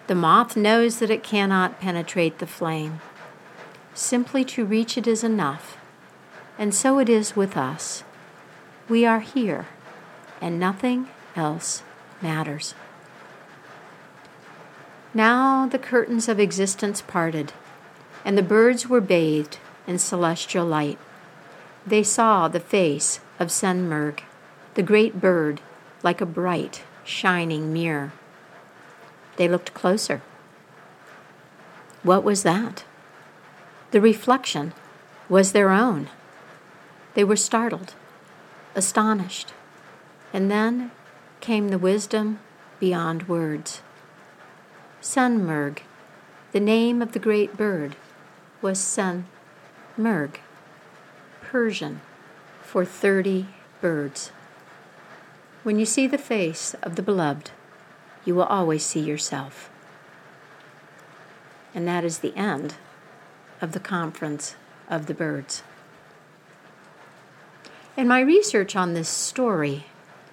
The 0.08 0.16
moth 0.16 0.56
knows 0.56 1.00
that 1.00 1.10
it 1.10 1.24
cannot 1.24 1.80
penetrate 1.80 2.40
the 2.40 2.48
flame. 2.48 3.02
Simply 3.94 4.46
to 4.46 4.66
reach 4.66 4.98
it 4.98 5.08
is 5.08 5.24
enough. 5.24 5.78
And 6.58 6.74
so 6.74 7.00
it 7.00 7.10
is 7.10 7.36
with 7.36 7.58
us. 7.58 8.04
We 8.88 9.06
are 9.06 9.20
here, 9.20 9.68
and 10.40 10.60
nothing 10.60 11.10
else 11.36 11.84
matters. 12.22 12.76
Now 15.14 15.68
the 15.68 15.80
curtains 15.80 16.30
of 16.30 16.40
existence 16.40 17.02
parted, 17.02 17.54
and 18.24 18.38
the 18.38 18.44
birds 18.44 18.88
were 18.88 19.02
bathed 19.02 19.58
in 19.88 20.00
celestial 20.00 20.66
light. 20.66 20.98
They 21.86 22.04
saw 22.04 22.48
the 22.48 22.60
face 22.60 23.20
of 23.40 23.50
Simorgh, 23.50 24.22
the 24.74 24.84
great 24.84 25.20
bird, 25.20 25.62
like 26.04 26.22
a 26.22 26.26
bright, 26.26 26.84
shining 27.04 27.72
mirror. 27.72 28.14
They 29.38 29.48
looked 29.48 29.74
closer. 29.74 30.22
What 32.04 32.24
was 32.24 32.44
that? 32.44 32.84
The 33.92 34.02
reflection 34.02 34.74
was 35.30 35.52
their 35.52 35.72
own. 35.72 36.10
They 37.16 37.24
were 37.24 37.36
startled, 37.36 37.96
astonished, 38.76 39.54
and 40.32 40.52
then 40.52 40.92
came 41.40 41.70
the 41.70 41.78
wisdom 41.78 42.40
beyond 42.80 43.28
words. 43.28 43.82
Simorgh, 45.02 45.80
the 46.52 46.60
name 46.60 47.02
of 47.02 47.14
the 47.14 47.20
great 47.20 47.56
bird, 47.56 47.96
was 48.62 48.80
Si 48.80 49.24
Morgh, 49.98 50.38
Persian 51.42 52.02
for 52.62 52.84
thirty 52.84 53.48
birds. 53.80 54.32
When 55.64 55.80
you 55.80 55.86
see 55.86 56.08
the 56.08 56.18
face 56.18 56.76
of 56.84 56.96
the 56.96 57.02
beloved, 57.02 57.52
you 58.26 58.36
will 58.36 58.44
always 58.44 58.86
see 58.86 59.00
yourself. 59.00 59.70
And 61.74 61.88
that 61.88 62.04
is 62.04 62.20
the 62.20 62.36
end 62.36 62.76
of 63.62 63.72
the 63.72 63.80
Conference 63.80 64.56
of 64.90 65.06
the 65.06 65.14
Birds. 65.14 65.64
In 67.98 68.10
my 68.10 68.20
research 68.20 68.76
on 68.76 68.94
this 68.94 69.08
story, 69.08 69.86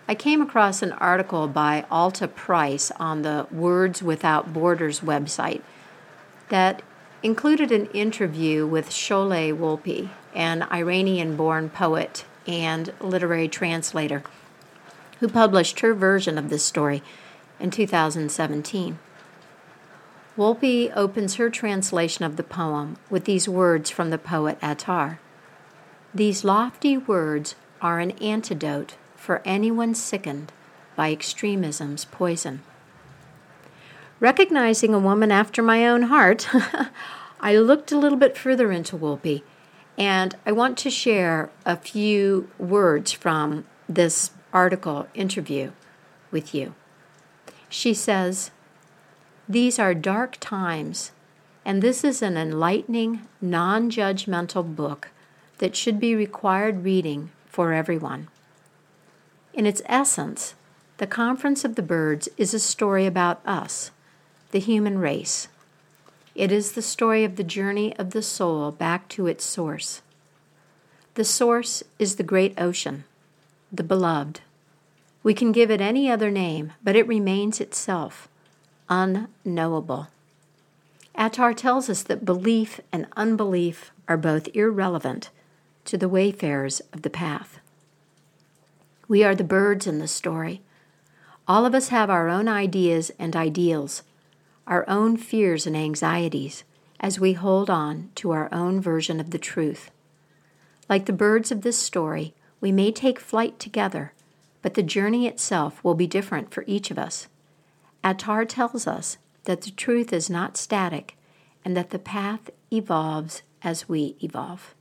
I 0.09 0.16
came 0.16 0.42
across 0.42 0.83
an 0.83 0.90
article 0.94 1.46
by 1.46 1.85
Alta 1.92 2.27
Price 2.27 2.90
on 2.98 3.22
the 3.22 3.46
Words 3.53 4.03
Without 4.03 4.53
Borders 4.53 4.98
website 4.98 5.62
that 6.48 6.83
included 7.22 7.70
an 7.70 7.87
interview 7.90 8.66
with 8.66 8.90
Sholeh 8.90 9.57
Wolpe, 9.57 10.09
an 10.35 10.62
Iranian 10.72 11.37
born 11.37 11.70
poet 11.70 12.25
and 12.48 12.92
literary 13.01 13.46
translator, 13.46 14.25
who 15.20 15.29
published 15.29 15.79
her 15.81 15.94
version 15.94 16.38
of 16.38 16.51
this 16.51 16.64
story 16.64 17.01
in 17.61 17.70
2017. 17.70 18.98
Wolpe 20.37 20.92
opens 20.96 21.37
her 21.37 21.48
translation 21.48 22.25
of 22.25 22.35
the 22.35 22.42
poem 22.42 22.96
with 23.09 23.25
these 23.25 23.48
words 23.48 23.88
from 23.88 24.11
the 24.11 24.18
poet 24.18 24.59
Attar. 24.61 25.20
These 26.14 26.44
lofty 26.44 26.98
words 26.98 27.55
are 27.81 27.98
an 27.98 28.11
antidote 28.12 28.96
for 29.16 29.40
anyone 29.46 29.94
sickened 29.94 30.53
by 30.94 31.11
extremism's 31.11 32.05
poison. 32.05 32.62
Recognizing 34.20 34.92
a 34.92 34.98
woman 34.98 35.33
after 35.33 35.62
my 35.62 35.87
own 35.87 36.03
heart, 36.03 36.48
I 37.40 37.57
looked 37.57 37.92
a 37.92 37.98
little 37.98 38.18
bit 38.18 38.37
further 38.37 38.70
into 38.70 38.96
Wolpe, 38.96 39.42
and 39.96 40.37
I 40.44 40.53
want 40.53 40.77
to 40.79 40.90
share 40.90 41.51
a 41.64 41.79
few 41.79 42.51
words 42.59 43.12
from 43.12 43.64
this 43.88 44.33
article 44.53 45.09
interview 45.14 45.72
with 46.31 46.55
you. 46.55 46.75
She 47.70 47.94
says, 47.94 48.51
these 49.48 49.79
are 49.79 49.94
dark 49.94 50.37
times, 50.40 51.12
and 51.64 51.83
this 51.83 52.05
is 52.05 52.20
an 52.20 52.37
enlightening, 52.37 53.27
non 53.40 53.90
judgmental 53.90 54.77
book 54.77 55.09
that 55.62 55.77
should 55.77 56.01
be 56.01 56.16
required 56.16 56.83
reading 56.83 57.31
for 57.46 57.72
everyone. 57.72 58.27
In 59.55 59.64
its 59.64 59.81
essence, 59.87 60.57
The 60.96 61.07
Conference 61.07 61.64
of 61.64 61.77
the 61.77 61.85
Birds 61.85 62.29
is 62.37 62.53
a 62.53 62.59
story 62.59 63.07
about 63.07 63.40
us, 63.46 63.92
the 64.51 64.59
human 64.59 64.98
race. 64.98 65.46
It 66.35 66.51
is 66.51 66.72
the 66.72 66.83
story 66.83 67.22
of 67.22 67.37
the 67.37 67.44
journey 67.44 67.96
of 67.96 68.11
the 68.11 68.22
soul 68.22 68.72
back 68.72 69.09
to 69.11 69.29
its 69.29 69.44
source. 69.44 70.03
The 71.14 71.22
source 71.22 71.85
is 71.96 72.16
the 72.16 72.25
great 72.25 72.61
ocean, 72.61 73.05
the 73.70 73.85
beloved. 73.85 74.40
We 75.22 75.33
can 75.33 75.53
give 75.53 75.70
it 75.70 75.81
any 75.81 76.11
other 76.11 76.33
name, 76.33 76.72
but 76.83 76.96
it 76.96 77.07
remains 77.07 77.61
itself 77.61 78.27
unknowable. 78.88 80.09
Attar 81.14 81.55
tells 81.55 81.88
us 81.88 82.03
that 82.03 82.25
belief 82.25 82.81
and 82.90 83.07
unbelief 83.14 83.92
are 84.09 84.16
both 84.16 84.48
irrelevant 84.57 85.31
to 85.85 85.99
the 85.99 86.09
wayfarers 86.09 86.81
of 86.92 87.03
the 87.03 87.11
path. 87.11 87.59
We 89.09 89.25
are 89.25 89.35
the 89.35 89.45
birds 89.45 89.87
in 89.87 89.99
the 89.99 90.09
story. 90.09 90.62
All 91.47 91.66
of 91.66 91.75
us 91.75 91.88
have 91.88 92.09
our 92.09 92.29
own 92.29 92.49
ideas 92.49 93.11
and 93.18 93.35
ideals, 93.35 94.03
our 94.66 94.88
own 94.88 95.16
fears 95.16 95.66
and 95.66 95.77
anxieties, 95.77 96.64
as 97.01 97.18
we 97.18 97.33
hold 97.33 97.68
on 97.68 98.11
to 98.14 98.31
our 98.31 98.49
own 98.53 98.81
version 98.81 99.21
of 99.21 99.31
the 99.31 99.38
truth. 99.38 99.90
Like 100.88 101.07
the 101.07 101.12
birds 101.12 101.51
of 101.51 101.62
this 101.62 101.79
story, 101.79 102.33
we 102.61 102.71
may 102.71 102.92
take 102.92 103.18
flight 103.18 103.59
together, 103.59 104.12
but 104.62 104.75
the 104.75 104.83
journey 104.83 105.27
itself 105.27 105.83
will 105.83 105.95
be 105.95 106.07
different 106.07 106.55
for 106.55 106.64
each 106.66 106.90
of 106.90 106.99
us. 106.99 107.27
Attar 108.05 108.45
tells 108.45 108.87
us 108.87 109.18
that 109.45 109.62
the 109.62 109.71
truth 109.73 110.12
is 110.12 110.31
not 110.31 110.57
static 110.57 111.16
and 111.64 111.77
that 111.77 111.90
the 111.90 111.99
path 111.99 112.51
evolves 112.73 113.42
as 113.62 113.88
we 113.88 114.16
evolve. 114.23 114.75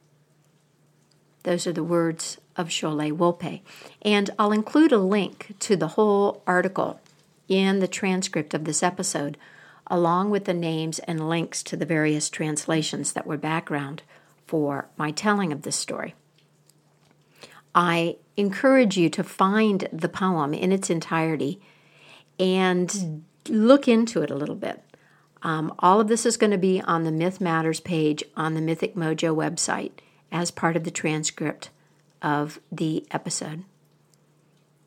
Those 1.43 1.65
are 1.67 1.73
the 1.73 1.83
words 1.83 2.37
of 2.55 2.67
Sholeh 2.67 3.15
Wolpe. 3.15 3.61
And 4.01 4.29
I'll 4.37 4.51
include 4.51 4.91
a 4.91 4.97
link 4.97 5.55
to 5.59 5.75
the 5.75 5.89
whole 5.89 6.43
article 6.45 6.99
in 7.47 7.79
the 7.79 7.87
transcript 7.87 8.53
of 8.53 8.65
this 8.65 8.83
episode, 8.83 9.37
along 9.87 10.29
with 10.29 10.45
the 10.45 10.53
names 10.53 10.99
and 10.99 11.27
links 11.27 11.63
to 11.63 11.75
the 11.75 11.85
various 11.85 12.29
translations 12.29 13.13
that 13.13 13.27
were 13.27 13.37
background 13.37 14.03
for 14.45 14.87
my 14.97 15.11
telling 15.11 15.51
of 15.51 15.63
this 15.63 15.75
story. 15.75 16.15
I 17.73 18.17
encourage 18.37 18.97
you 18.97 19.09
to 19.09 19.23
find 19.23 19.87
the 19.91 20.09
poem 20.09 20.53
in 20.53 20.71
its 20.71 20.89
entirety 20.89 21.61
and 22.39 23.23
look 23.49 23.87
into 23.87 24.21
it 24.21 24.31
a 24.31 24.35
little 24.35 24.55
bit. 24.55 24.83
Um, 25.43 25.73
all 25.79 25.99
of 25.99 26.07
this 26.07 26.25
is 26.25 26.37
going 26.37 26.51
to 26.51 26.57
be 26.57 26.81
on 26.81 27.03
the 27.03 27.11
Myth 27.11 27.41
Matters 27.41 27.79
page 27.79 28.23
on 28.35 28.53
the 28.53 28.61
Mythic 28.61 28.95
Mojo 28.95 29.35
website 29.35 29.91
as 30.31 30.51
part 30.51 30.75
of 30.75 30.83
the 30.83 30.91
transcript 30.91 31.69
of 32.21 32.59
the 32.71 33.05
episode. 33.11 33.63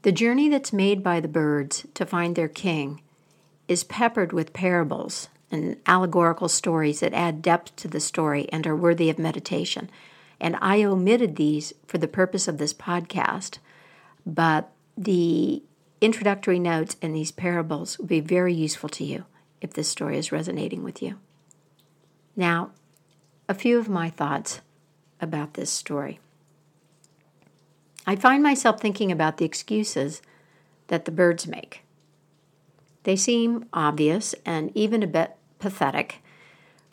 The 0.03 0.13
journey 0.13 0.49
that's 0.49 0.73
made 0.73 1.03
by 1.03 1.21
the 1.21 1.29
birds 1.29 1.87
to 1.95 2.07
find 2.07 2.37
their 2.37 2.49
king 2.49 3.01
is 3.69 3.85
peppered 3.85 4.33
with 4.33 4.53
parables 4.53 5.29
and 5.51 5.77
allegorical 5.87 6.49
stories 6.49 7.01
that 7.01 7.15
add 7.15 7.43
depth 7.43 7.75
to 7.77 7.89
the 7.89 8.01
story 8.01 8.49
and 8.53 8.67
are 8.67 8.77
worthy 8.77 9.09
of 9.09 9.19
meditation. 9.19 9.91
And 10.41 10.57
I 10.61 10.83
omitted 10.83 11.37
these 11.37 11.73
for 11.87 11.99
the 11.99 12.09
purpose 12.09 12.49
of 12.49 12.59
this 12.59 12.75
podcast, 12.75 13.59
but 14.27 14.71
the 14.97 15.63
introductory 16.01 16.59
notes 16.59 16.97
and 17.01 17.15
these 17.15 17.33
parables 17.33 17.99
will 17.99 18.07
be 18.07 18.21
very 18.21 18.53
useful 18.53 18.89
to 18.91 19.05
you 19.05 19.25
if 19.61 19.73
this 19.73 19.89
story 19.89 20.19
is 20.19 20.33
resonating 20.33 20.83
with 20.83 21.03
you. 21.03 21.19
Now, 22.37 22.73
a 23.49 23.55
few 23.55 23.79
of 23.79 23.89
my 23.89 24.11
thoughts 24.11 24.61
about 25.25 25.55
this 25.55 25.71
story. 25.71 26.21
I 28.07 28.15
find 28.15 28.43
myself 28.43 28.81
thinking 28.81 29.11
about 29.11 29.39
the 29.39 29.45
excuses 29.45 30.23
that 30.87 31.07
the 31.07 31.11
birds 31.11 31.47
make. 31.47 31.83
They 33.03 33.17
seem 33.17 33.67
obvious 33.73 34.35
and 34.47 34.71
even 34.77 35.03
a 35.03 35.09
bit 35.09 35.37
pathetic, 35.59 36.23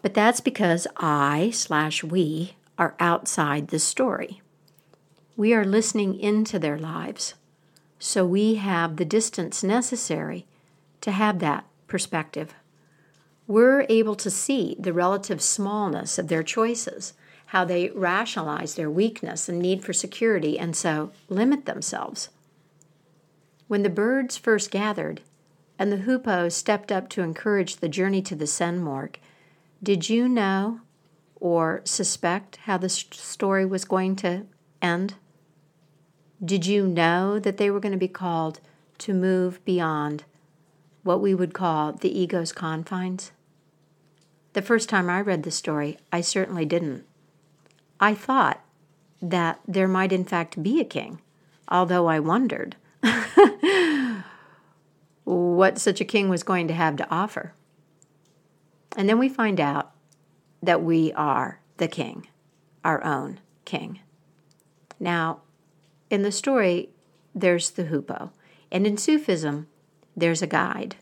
but 0.01 0.13
that's 0.13 0.41
because 0.41 0.87
I 0.97 1.51
slash 1.53 2.03
we 2.03 2.55
are 2.77 2.95
outside 2.99 3.67
the 3.67 3.79
story. 3.79 4.41
We 5.37 5.53
are 5.53 5.65
listening 5.65 6.19
into 6.19 6.57
their 6.57 6.79
lives 6.79 7.35
so 8.03 8.25
we 8.25 8.55
have 8.55 8.95
the 8.95 9.05
distance 9.05 9.63
necessary 9.63 10.47
to 11.01 11.11
have 11.11 11.37
that 11.37 11.65
perspective. 11.87 12.55
We're 13.45 13.85
able 13.89 14.15
to 14.15 14.31
see 14.31 14.75
the 14.79 14.91
relative 14.91 15.39
smallness 15.39 16.17
of 16.17 16.27
their 16.27 16.41
choices, 16.41 17.13
how 17.51 17.65
they 17.65 17.89
rationalize 17.89 18.75
their 18.75 18.89
weakness 18.89 19.49
and 19.49 19.59
need 19.59 19.83
for 19.83 19.91
security, 19.91 20.57
and 20.57 20.73
so 20.73 21.11
limit 21.27 21.65
themselves. 21.65 22.29
When 23.67 23.83
the 23.83 23.89
birds 23.89 24.37
first 24.37 24.71
gathered, 24.71 25.19
and 25.77 25.91
the 25.91 25.97
hoopoe 25.97 26.47
stepped 26.47 26.93
up 26.93 27.09
to 27.09 27.21
encourage 27.21 27.75
the 27.75 27.89
journey 27.89 28.21
to 28.21 28.35
the 28.35 28.45
Simorgh, 28.45 29.17
did 29.83 30.09
you 30.09 30.29
know 30.29 30.79
or 31.41 31.81
suspect 31.83 32.55
how 32.63 32.77
the 32.77 32.87
story 32.87 33.65
was 33.65 33.83
going 33.83 34.15
to 34.15 34.45
end? 34.81 35.15
Did 36.43 36.65
you 36.65 36.87
know 36.87 37.37
that 37.37 37.57
they 37.57 37.69
were 37.69 37.81
going 37.81 37.91
to 37.91 37.97
be 37.97 38.07
called 38.07 38.61
to 38.99 39.13
move 39.13 39.59
beyond 39.65 40.23
what 41.03 41.19
we 41.19 41.35
would 41.35 41.53
call 41.53 41.91
the 41.91 42.17
ego's 42.17 42.53
confines? 42.53 43.33
The 44.53 44.61
first 44.61 44.87
time 44.87 45.09
I 45.09 45.19
read 45.19 45.43
the 45.43 45.51
story, 45.51 45.97
I 46.13 46.21
certainly 46.21 46.63
didn't. 46.63 47.03
I 48.01 48.15
thought 48.15 48.59
that 49.21 49.59
there 49.67 49.87
might, 49.87 50.11
in 50.11 50.25
fact, 50.25 50.63
be 50.63 50.81
a 50.81 50.85
king, 50.85 51.21
although 51.67 52.07
I 52.07 52.19
wondered 52.19 52.75
what 55.23 55.77
such 55.77 56.01
a 56.01 56.05
king 56.05 56.27
was 56.27 56.41
going 56.41 56.67
to 56.67 56.73
have 56.73 56.95
to 56.97 57.09
offer. 57.11 57.53
And 58.97 59.07
then 59.07 59.19
we 59.19 59.29
find 59.29 59.59
out 59.59 59.91
that 60.63 60.81
we 60.81 61.13
are 61.13 61.61
the 61.77 61.87
king. 61.87 62.27
our 62.83 63.03
own 63.03 63.39
king. 63.63 63.99
Now, 64.99 65.41
in 66.09 66.23
the 66.23 66.31
story, 66.31 66.89
there's 67.35 67.69
the 67.69 67.85
hoopoe, 67.85 68.31
and 68.71 68.87
in 68.87 68.97
Sufism, 68.97 69.67
there's 70.15 70.41
a 70.41 70.47
guide, 70.47 70.95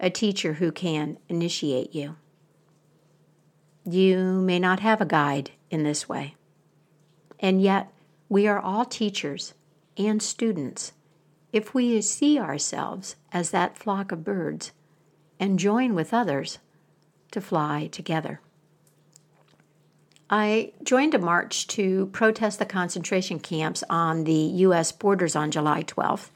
a 0.00 0.10
teacher 0.10 0.54
who 0.54 0.72
can 0.72 1.18
initiate 1.28 1.94
you. 1.94 2.16
You 3.84 4.40
may 4.40 4.58
not 4.58 4.80
have 4.80 5.00
a 5.00 5.06
guide 5.06 5.52
in 5.74 5.82
this 5.82 6.08
way, 6.08 6.34
and 7.40 7.60
yet 7.60 7.92
we 8.28 8.46
are 8.46 8.60
all 8.60 8.84
teachers 8.84 9.52
and 9.98 10.22
students 10.22 10.92
if 11.52 11.74
we 11.74 12.00
see 12.00 12.38
ourselves 12.38 13.16
as 13.32 13.50
that 13.50 13.76
flock 13.76 14.10
of 14.10 14.24
birds 14.24 14.72
and 15.38 15.58
join 15.58 15.94
with 15.94 16.14
others 16.14 16.58
to 17.30 17.40
fly 17.40 17.88
together. 17.92 18.40
I 20.30 20.72
joined 20.82 21.14
a 21.14 21.18
march 21.18 21.66
to 21.68 22.06
protest 22.06 22.58
the 22.58 22.64
concentration 22.64 23.38
camps 23.38 23.84
on 23.90 24.24
the 24.24 24.32
U.S. 24.32 24.90
borders 24.90 25.36
on 25.36 25.50
July 25.50 25.82
12th. 25.82 26.30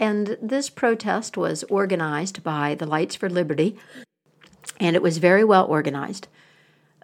And 0.00 0.36
this 0.42 0.68
protest 0.68 1.36
was 1.36 1.62
organized 1.64 2.42
by 2.42 2.74
the 2.74 2.86
Lights 2.86 3.14
for 3.14 3.30
Liberty, 3.30 3.76
and 4.80 4.96
it 4.96 5.02
was 5.02 5.18
very 5.18 5.44
well 5.44 5.66
organized. 5.66 6.26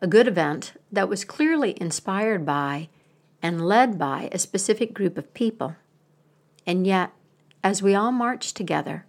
A 0.01 0.07
good 0.07 0.29
event 0.29 0.75
that 0.93 1.09
was 1.09 1.25
clearly 1.25 1.77
inspired 1.81 2.47
by 2.47 2.89
and 3.43 3.67
led 3.67 3.99
by 3.99 4.29
a 4.31 4.39
specific 4.39 4.95
group 4.95 5.19
of 5.19 5.35
people. 5.35 5.77
And 6.67 6.87
yet, 6.87 7.11
as 7.65 7.83
we 7.83 7.95
all 7.95 8.13
marched 8.13 8.57
together, 8.57 9.07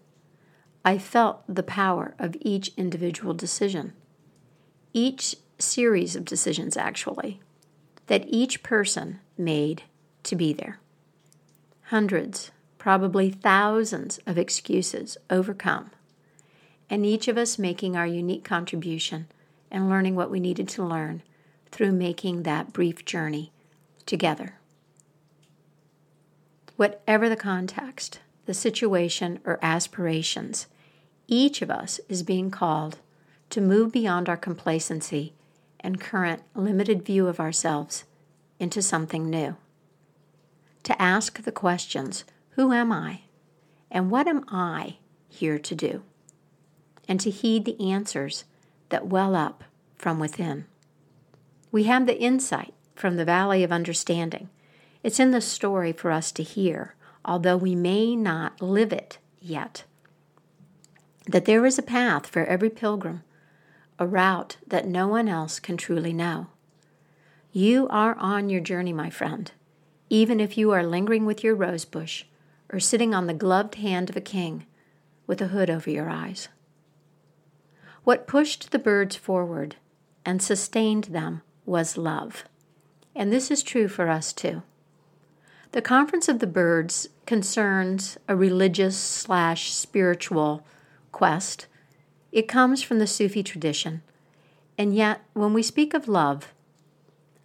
I 0.83 0.97
felt 0.97 1.43
the 1.47 1.63
power 1.63 2.15
of 2.17 2.35
each 2.41 2.71
individual 2.77 3.33
decision, 3.33 3.93
each 4.93 5.35
series 5.59 6.15
of 6.15 6.25
decisions, 6.25 6.77
actually, 6.77 7.39
that 8.07 8.25
each 8.27 8.63
person 8.63 9.19
made 9.37 9.83
to 10.23 10.35
be 10.35 10.53
there. 10.53 10.79
Hundreds, 11.83 12.51
probably 12.77 13.29
thousands 13.29 14.19
of 14.25 14.37
excuses 14.37 15.17
overcome, 15.29 15.91
and 16.89 17.05
each 17.05 17.27
of 17.27 17.37
us 17.37 17.59
making 17.59 17.95
our 17.95 18.07
unique 18.07 18.43
contribution 18.43 19.27
and 19.71 19.89
learning 19.89 20.15
what 20.15 20.31
we 20.31 20.39
needed 20.39 20.67
to 20.69 20.83
learn 20.83 21.21
through 21.71 21.91
making 21.91 22.43
that 22.43 22.73
brief 22.73 23.05
journey 23.05 23.51
together. 24.05 24.55
Whatever 26.75 27.29
the 27.29 27.35
context, 27.35 28.19
the 28.45 28.53
situation, 28.53 29.39
or 29.45 29.59
aspirations, 29.61 30.67
each 31.27 31.61
of 31.61 31.69
us 31.69 31.99
is 32.09 32.23
being 32.23 32.49
called 32.49 32.99
to 33.49 33.61
move 33.61 33.91
beyond 33.91 34.29
our 34.29 34.37
complacency 34.37 35.33
and 35.79 35.99
current 35.99 36.41
limited 36.55 37.05
view 37.05 37.27
of 37.27 37.39
ourselves 37.39 38.05
into 38.59 38.81
something 38.81 39.29
new. 39.29 39.55
To 40.83 41.01
ask 41.01 41.43
the 41.43 41.51
questions 41.51 42.23
Who 42.51 42.73
am 42.73 42.91
I? 42.91 43.21
And 43.91 44.11
what 44.11 44.27
am 44.27 44.43
I 44.47 44.97
here 45.27 45.59
to 45.59 45.75
do? 45.75 46.03
And 47.07 47.19
to 47.21 47.29
heed 47.29 47.65
the 47.65 47.79
answers 47.91 48.43
that 48.89 49.07
well 49.07 49.35
up 49.35 49.63
from 49.95 50.19
within. 50.19 50.65
We 51.71 51.83
have 51.83 52.05
the 52.05 52.19
insight 52.19 52.73
from 52.95 53.15
the 53.15 53.25
valley 53.25 53.63
of 53.63 53.71
understanding. 53.71 54.49
It's 55.03 55.19
in 55.19 55.31
the 55.31 55.41
story 55.41 55.91
for 55.93 56.11
us 56.11 56.31
to 56.33 56.43
hear 56.43 56.95
although 57.25 57.57
we 57.57 57.75
may 57.75 58.15
not 58.15 58.61
live 58.61 58.91
it 58.91 59.17
yet. 59.39 59.83
That 61.27 61.45
there 61.45 61.65
is 61.65 61.77
a 61.77 61.83
path 61.83 62.27
for 62.27 62.43
every 62.45 62.69
pilgrim, 62.69 63.23
a 63.97 64.07
route 64.07 64.57
that 64.65 64.87
no 64.87 65.07
one 65.07 65.27
else 65.27 65.59
can 65.59 65.77
truly 65.77 66.13
know. 66.13 66.47
You 67.51 67.87
are 67.89 68.15
on 68.17 68.49
your 68.49 68.61
journey, 68.61 68.93
my 68.93 69.09
friend, 69.09 69.51
even 70.09 70.39
if 70.39 70.57
you 70.57 70.71
are 70.71 70.83
lingering 70.83 71.25
with 71.25 71.43
your 71.43 71.55
rosebush 71.55 72.23
or 72.71 72.79
sitting 72.79 73.13
on 73.13 73.27
the 73.27 73.33
gloved 73.33 73.75
hand 73.75 74.09
of 74.09 74.15
a 74.15 74.21
king 74.21 74.65
with 75.27 75.41
a 75.41 75.47
hood 75.47 75.69
over 75.69 75.89
your 75.89 76.09
eyes. 76.09 76.47
What 78.09 78.25
pushed 78.25 78.71
the 78.71 78.79
birds 78.79 79.15
forward 79.15 79.75
and 80.25 80.41
sustained 80.41 81.03
them 81.03 81.43
was 81.67 81.95
love. 81.95 82.43
And 83.15 83.31
this 83.31 83.51
is 83.51 83.61
true 83.61 83.87
for 83.87 84.09
us 84.09 84.33
too. 84.33 84.63
The 85.73 85.83
Conference 85.83 86.27
of 86.27 86.39
the 86.39 86.47
Birds 86.47 87.09
concerns 87.27 88.17
a 88.27 88.35
religious 88.35 88.97
slash 88.97 89.71
spiritual 89.71 90.65
quest. 91.11 91.67
It 92.31 92.47
comes 92.47 92.81
from 92.81 92.97
the 92.97 93.05
Sufi 93.05 93.43
tradition. 93.43 94.01
And 94.75 94.95
yet, 94.95 95.21
when 95.33 95.53
we 95.53 95.61
speak 95.61 95.93
of 95.93 96.07
love, 96.07 96.51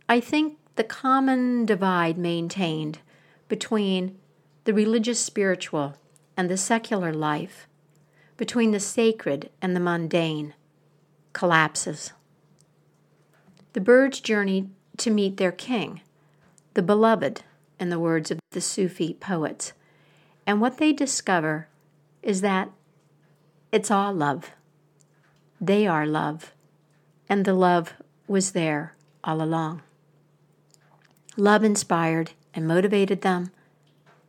I 0.08 0.18
think 0.18 0.56
the 0.76 0.84
common 0.84 1.66
divide 1.66 2.16
maintained 2.16 3.00
between 3.48 4.16
the 4.64 4.72
religious 4.72 5.20
spiritual 5.20 5.98
and 6.38 6.48
the 6.48 6.56
secular 6.56 7.12
life, 7.12 7.68
between 8.36 8.72
the 8.72 8.80
sacred 8.80 9.50
and 9.62 9.74
the 9.74 9.80
mundane, 9.80 10.54
collapses. 11.32 12.12
The 13.72 13.80
birds 13.80 14.20
journey 14.20 14.68
to 14.98 15.10
meet 15.10 15.36
their 15.36 15.52
king, 15.52 16.00
the 16.74 16.82
beloved 16.82 17.42
in 17.78 17.90
the 17.90 17.98
words 17.98 18.30
of 18.30 18.38
the 18.50 18.60
Sufi 18.60 19.14
poets. 19.14 19.72
And 20.46 20.60
what 20.60 20.78
they 20.78 20.92
discover 20.92 21.68
is 22.22 22.40
that 22.40 22.70
it's 23.72 23.90
all 23.90 24.12
love. 24.12 24.52
They 25.60 25.86
are 25.86 26.06
love, 26.06 26.52
and 27.28 27.44
the 27.44 27.54
love 27.54 27.94
was 28.26 28.52
there 28.52 28.94
all 29.22 29.42
along. 29.42 29.82
Love 31.36 31.64
inspired 31.64 32.32
and 32.54 32.68
motivated 32.68 33.22
them, 33.22 33.50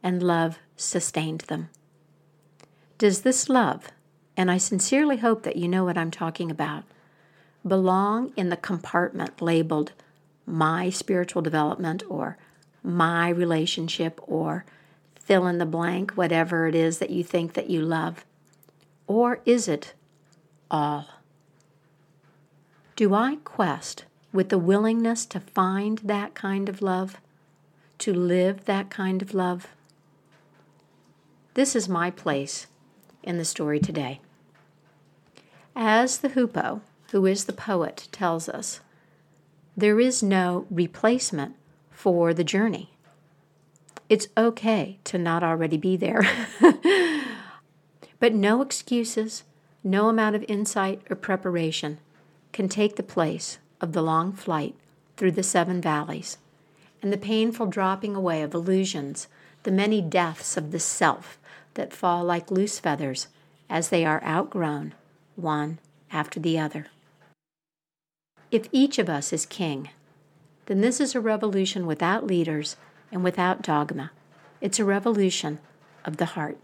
and 0.01 0.23
love 0.23 0.57
sustained 0.75 1.41
them. 1.41 1.69
Does 2.97 3.21
this 3.21 3.49
love, 3.49 3.89
and 4.37 4.49
I 4.49 4.57
sincerely 4.57 5.17
hope 5.17 5.43
that 5.43 5.57
you 5.57 5.67
know 5.67 5.83
what 5.83 5.97
I'm 5.97 6.11
talking 6.11 6.49
about, 6.49 6.85
belong 7.67 8.31
in 8.37 8.47
the 8.47 8.55
compartment 8.55 9.41
labeled 9.41 9.91
my 10.45 10.89
spiritual 10.89 11.41
development 11.41 12.03
or 12.07 12.37
my 12.81 13.27
relationship 13.27 14.21
or 14.23 14.63
fill 15.19 15.45
in 15.45 15.57
the 15.57 15.65
blank, 15.65 16.11
whatever 16.11 16.67
it 16.67 16.75
is 16.75 16.99
that 16.99 17.09
you 17.09 17.21
think 17.21 17.53
that 17.53 17.69
you 17.69 17.81
love? 17.81 18.23
Or 19.07 19.41
is 19.45 19.67
it 19.67 19.93
all? 20.71 21.07
Do 22.95 23.13
I 23.13 23.39
quest 23.43 24.05
with 24.31 24.47
the 24.47 24.57
willingness 24.57 25.25
to 25.25 25.41
find 25.41 25.97
that 25.97 26.33
kind 26.33 26.69
of 26.69 26.81
love, 26.81 27.17
to 27.97 28.13
live 28.13 28.63
that 28.65 28.89
kind 28.89 29.21
of 29.21 29.33
love? 29.33 29.67
This 31.55 31.75
is 31.75 31.89
my 31.89 32.09
place 32.09 32.67
in 33.25 33.37
the 33.37 33.43
story 33.43 33.79
today. 33.79 34.21
As 35.75 36.19
the 36.19 36.29
hoopoe, 36.29 36.81
who 37.11 37.25
is 37.25 37.45
the 37.45 37.53
poet, 37.53 38.07
tells 38.11 38.47
us, 38.47 38.79
there 39.75 39.99
is 39.99 40.23
no 40.23 40.65
replacement 40.69 41.55
for 41.91 42.33
the 42.33 42.45
journey. 42.45 42.91
It's 44.07 44.29
okay 44.37 44.99
to 45.03 45.17
not 45.17 45.43
already 45.43 45.77
be 45.77 45.97
there. 45.97 46.21
but 48.19 48.33
no 48.33 48.61
excuses, 48.61 49.43
no 49.83 50.07
amount 50.07 50.35
of 50.35 50.45
insight 50.47 51.01
or 51.09 51.15
preparation 51.15 51.97
can 52.53 52.69
take 52.69 52.95
the 52.95 53.03
place 53.03 53.57
of 53.81 53.91
the 53.91 54.01
long 54.01 54.31
flight 54.31 54.75
through 55.17 55.31
the 55.31 55.43
seven 55.43 55.81
valleys 55.81 56.37
and 57.01 57.11
the 57.11 57.17
painful 57.17 57.67
dropping 57.67 58.15
away 58.15 58.41
of 58.41 58.53
illusions, 58.53 59.27
the 59.63 59.71
many 59.71 60.01
deaths 60.01 60.57
of 60.57 60.71
the 60.71 60.79
self 60.79 61.37
that 61.75 61.93
fall 61.93 62.23
like 62.23 62.51
loose 62.51 62.79
feathers 62.79 63.27
as 63.69 63.89
they 63.89 64.03
are 64.03 64.23
outgrown, 64.23 64.93
one 65.35 65.79
after 66.11 66.39
the 66.39 66.59
other. 66.59 66.87
If 68.51 68.67
each 68.71 68.99
of 68.99 69.09
us 69.09 69.31
is 69.31 69.45
king, 69.45 69.89
then 70.65 70.81
this 70.81 70.99
is 70.99 71.15
a 71.15 71.21
revolution 71.21 71.85
without 71.85 72.25
leaders 72.25 72.75
and 73.11 73.23
without 73.23 73.61
dogma. 73.61 74.11
It's 74.61 74.79
a 74.79 74.85
revolution 74.85 75.59
of 76.03 76.17
the 76.17 76.25
heart. 76.25 76.57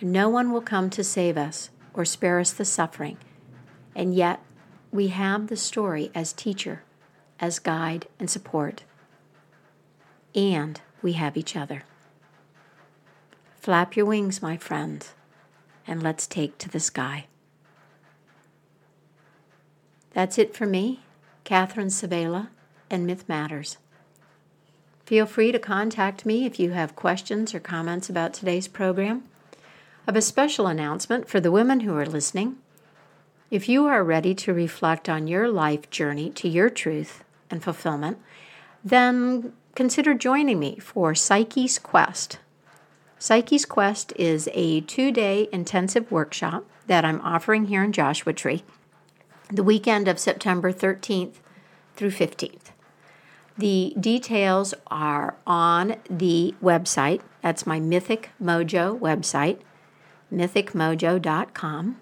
No 0.00 0.28
one 0.28 0.52
will 0.52 0.60
come 0.60 0.90
to 0.90 1.04
save 1.04 1.36
us 1.36 1.70
or 1.92 2.04
spare 2.04 2.40
us 2.40 2.52
the 2.52 2.64
suffering, 2.64 3.16
and 3.94 4.14
yet 4.14 4.40
we 4.90 5.08
have 5.08 5.46
the 5.48 5.56
story 5.56 6.10
as 6.14 6.32
teacher, 6.32 6.82
as 7.40 7.58
guide 7.58 8.06
and 8.18 8.28
support. 8.28 8.84
And 10.34 10.80
we 11.02 11.12
have 11.12 11.36
each 11.36 11.56
other. 11.56 11.84
Flap 13.64 13.96
your 13.96 14.04
wings, 14.04 14.42
my 14.42 14.58
friend, 14.58 15.06
and 15.86 16.02
let's 16.02 16.26
take 16.26 16.58
to 16.58 16.68
the 16.68 16.78
sky. 16.78 17.24
That's 20.12 20.36
it 20.36 20.54
for 20.54 20.66
me. 20.66 21.00
Catherine 21.44 21.88
Svehla, 21.88 22.48
and 22.90 23.06
Myth 23.06 23.26
Matters. 23.26 23.78
Feel 25.06 25.24
free 25.24 25.50
to 25.50 25.58
contact 25.58 26.26
me 26.26 26.44
if 26.44 26.60
you 26.60 26.72
have 26.72 26.94
questions 26.94 27.54
or 27.54 27.58
comments 27.58 28.10
about 28.10 28.34
today's 28.34 28.68
program. 28.68 29.24
I 29.54 29.56
have 30.08 30.16
a 30.16 30.20
special 30.20 30.66
announcement 30.66 31.26
for 31.26 31.40
the 31.40 31.50
women 31.50 31.80
who 31.80 31.96
are 31.96 32.04
listening. 32.04 32.58
If 33.50 33.66
you 33.66 33.86
are 33.86 34.04
ready 34.04 34.34
to 34.34 34.52
reflect 34.52 35.08
on 35.08 35.26
your 35.26 35.48
life 35.48 35.88
journey 35.88 36.28
to 36.32 36.50
your 36.50 36.68
truth 36.68 37.24
and 37.50 37.64
fulfillment, 37.64 38.18
then 38.84 39.54
consider 39.74 40.12
joining 40.12 40.58
me 40.58 40.78
for 40.80 41.14
Psyche's 41.14 41.78
Quest. 41.78 42.40
Psyche's 43.24 43.64
Quest 43.64 44.12
is 44.16 44.50
a 44.52 44.82
two 44.82 45.10
day 45.10 45.48
intensive 45.50 46.12
workshop 46.12 46.66
that 46.88 47.06
I'm 47.06 47.22
offering 47.22 47.68
here 47.68 47.82
in 47.82 47.90
Joshua 47.90 48.34
Tree 48.34 48.64
the 49.50 49.62
weekend 49.62 50.08
of 50.08 50.18
September 50.18 50.70
13th 50.70 51.36
through 51.96 52.10
15th. 52.10 52.72
The 53.56 53.94
details 53.98 54.74
are 54.88 55.36
on 55.46 55.96
the 56.10 56.54
website. 56.62 57.22
That's 57.40 57.66
my 57.66 57.80
Mythic 57.80 58.28
Mojo 58.38 59.00
website, 59.00 59.60
mythicmojo.com. 60.30 62.00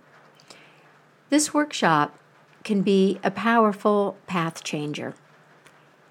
This 1.30 1.54
workshop 1.54 2.18
can 2.64 2.82
be 2.82 3.20
a 3.22 3.30
powerful 3.30 4.16
path 4.26 4.64
changer. 4.64 5.14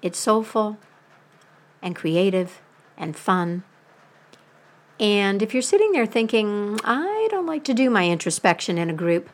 It's 0.00 0.18
soulful 0.18 0.78
and 1.82 1.94
creative 1.94 2.62
and 2.96 3.14
fun. 3.14 3.64
And 5.02 5.42
if 5.42 5.52
you're 5.52 5.62
sitting 5.62 5.90
there 5.90 6.06
thinking, 6.06 6.78
I 6.84 7.26
don't 7.28 7.44
like 7.44 7.64
to 7.64 7.74
do 7.74 7.90
my 7.90 8.08
introspection 8.08 8.78
in 8.78 8.88
a 8.88 8.94
group, 8.94 9.28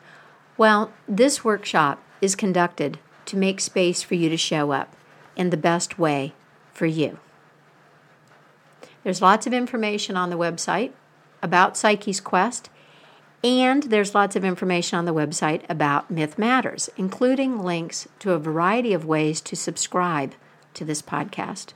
well, 0.57 0.91
this 1.07 1.45
workshop 1.45 2.03
is 2.21 2.35
conducted 2.35 2.97
to 3.27 3.37
make 3.37 3.59
space 3.59 4.01
for 4.01 4.15
you 4.15 4.29
to 4.29 4.35
show 4.35 4.71
up 4.71 4.95
in 5.35 5.51
the 5.51 5.57
best 5.57 5.99
way 5.99 6.33
for 6.73 6.87
you. 6.87 7.19
There's 9.03 9.21
lots 9.21 9.45
of 9.45 9.53
information 9.53 10.17
on 10.17 10.31
the 10.31 10.39
website 10.39 10.91
about 11.43 11.77
Psyche's 11.77 12.19
Quest, 12.19 12.71
and 13.43 13.83
there's 13.83 14.15
lots 14.15 14.35
of 14.35 14.43
information 14.43 14.97
on 14.97 15.05
the 15.05 15.13
website 15.13 15.61
about 15.69 16.09
Myth 16.09 16.39
Matters, 16.39 16.89
including 16.97 17.63
links 17.63 18.07
to 18.17 18.33
a 18.33 18.39
variety 18.39 18.91
of 18.91 19.05
ways 19.05 19.39
to 19.41 19.55
subscribe 19.55 20.33
to 20.73 20.83
this 20.83 21.03
podcast. 21.03 21.73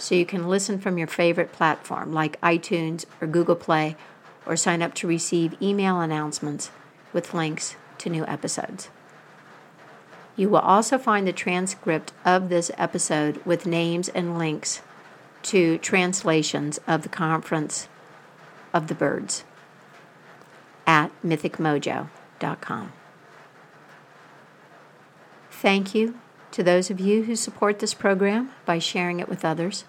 So 0.00 0.14
you 0.14 0.24
can 0.24 0.48
listen 0.48 0.78
from 0.78 0.96
your 0.96 1.06
favorite 1.06 1.52
platform 1.52 2.14
like 2.14 2.40
iTunes 2.40 3.04
or 3.20 3.26
Google 3.26 3.54
Play, 3.54 3.96
or 4.46 4.56
sign 4.56 4.80
up 4.80 4.94
to 4.94 5.06
receive 5.06 5.60
email 5.60 6.00
announcements 6.00 6.70
with 7.12 7.34
links 7.34 7.76
to 7.98 8.08
new 8.08 8.24
episodes. 8.24 8.88
You 10.36 10.48
will 10.48 10.60
also 10.60 10.96
find 10.96 11.26
the 11.26 11.34
transcript 11.34 12.12
of 12.24 12.48
this 12.48 12.70
episode 12.78 13.44
with 13.44 13.66
names 13.66 14.08
and 14.08 14.38
links 14.38 14.80
to 15.42 15.76
translations 15.76 16.80
of 16.86 17.02
the 17.02 17.10
Conference 17.10 17.86
of 18.72 18.86
the 18.86 18.94
Birds 18.94 19.44
at 20.86 21.10
mythicmojo.com. 21.22 22.92
Thank 25.50 25.94
you 25.94 26.14
to 26.52 26.62
those 26.62 26.90
of 26.90 27.00
you 27.00 27.24
who 27.24 27.36
support 27.36 27.78
this 27.78 27.94
program 27.94 28.50
by 28.64 28.78
sharing 28.78 29.20
it 29.20 29.28
with 29.28 29.44
others. 29.44 29.84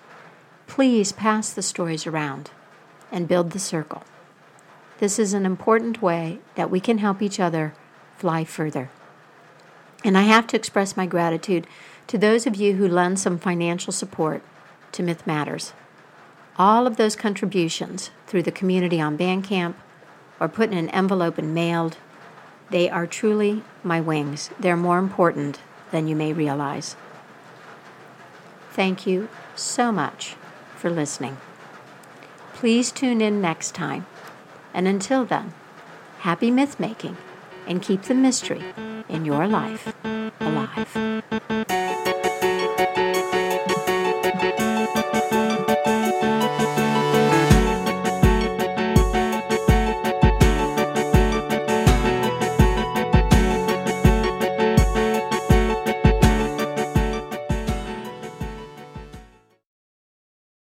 Please 0.68 1.12
pass 1.12 1.52
the 1.52 1.62
stories 1.62 2.08
around 2.08 2.52
and 3.12 3.28
build 3.28 3.52
the 3.52 3.60
circle. 3.60 4.04
This 5.00 5.18
is 5.18 5.34
an 5.34 5.46
important 5.46 6.02
way 6.02 6.40
that 6.56 6.70
we 6.70 6.80
can 6.80 7.00
help 7.00 7.22
each 7.22 7.40
other 7.40 7.74
fly 8.18 8.44
further. 8.44 8.90
And 10.04 10.18
I 10.18 10.24
have 10.24 10.48
to 10.48 10.56
express 10.56 10.96
my 10.96 11.06
gratitude 11.06 11.68
to 12.08 12.18
those 12.18 12.46
of 12.46 12.56
you 12.56 12.74
who 12.74 12.88
lend 12.88 13.20
some 13.20 13.38
financial 13.38 13.92
support 13.92 14.44
to 14.92 15.04
Myth 15.04 15.26
Matters. 15.26 15.74
All 16.58 16.86
of 16.86 16.98
those 16.98 17.16
contributions 17.16 18.12
through 18.28 18.44
the 18.44 18.52
community 18.52 19.02
on 19.02 19.18
Bandcamp 19.18 19.76
or 20.40 20.48
put 20.48 20.72
in 20.72 20.78
an 20.78 20.90
envelope 20.90 21.38
and 21.38 21.54
mailed, 21.54 21.98
they 22.70 22.90
are 22.90 23.08
truly 23.08 23.64
my 23.84 24.00
wings. 24.00 24.50
They're 24.60 24.78
more 24.78 25.00
important 25.00 25.60
than 25.92 26.08
you 26.08 26.16
may 26.16 26.34
realize. 26.34 26.96
Thank 28.72 29.06
you 29.06 29.30
so 29.56 29.92
much 29.92 30.36
for 30.76 30.90
listening. 30.90 31.38
Please 32.54 32.92
tune 32.92 33.22
in 33.22 33.42
next 33.42 33.76
time. 33.76 34.06
And 34.74 34.88
until 34.88 35.26
then, 35.26 35.54
happy 36.20 36.52
myth 36.52 36.80
making 36.80 37.18
and 37.68 37.82
keep 37.82 38.04
the 38.04 38.16
mystery 38.16 38.64
in 39.10 39.26
your 39.26 39.48
life 39.48 39.94
alive. 40.40 41.91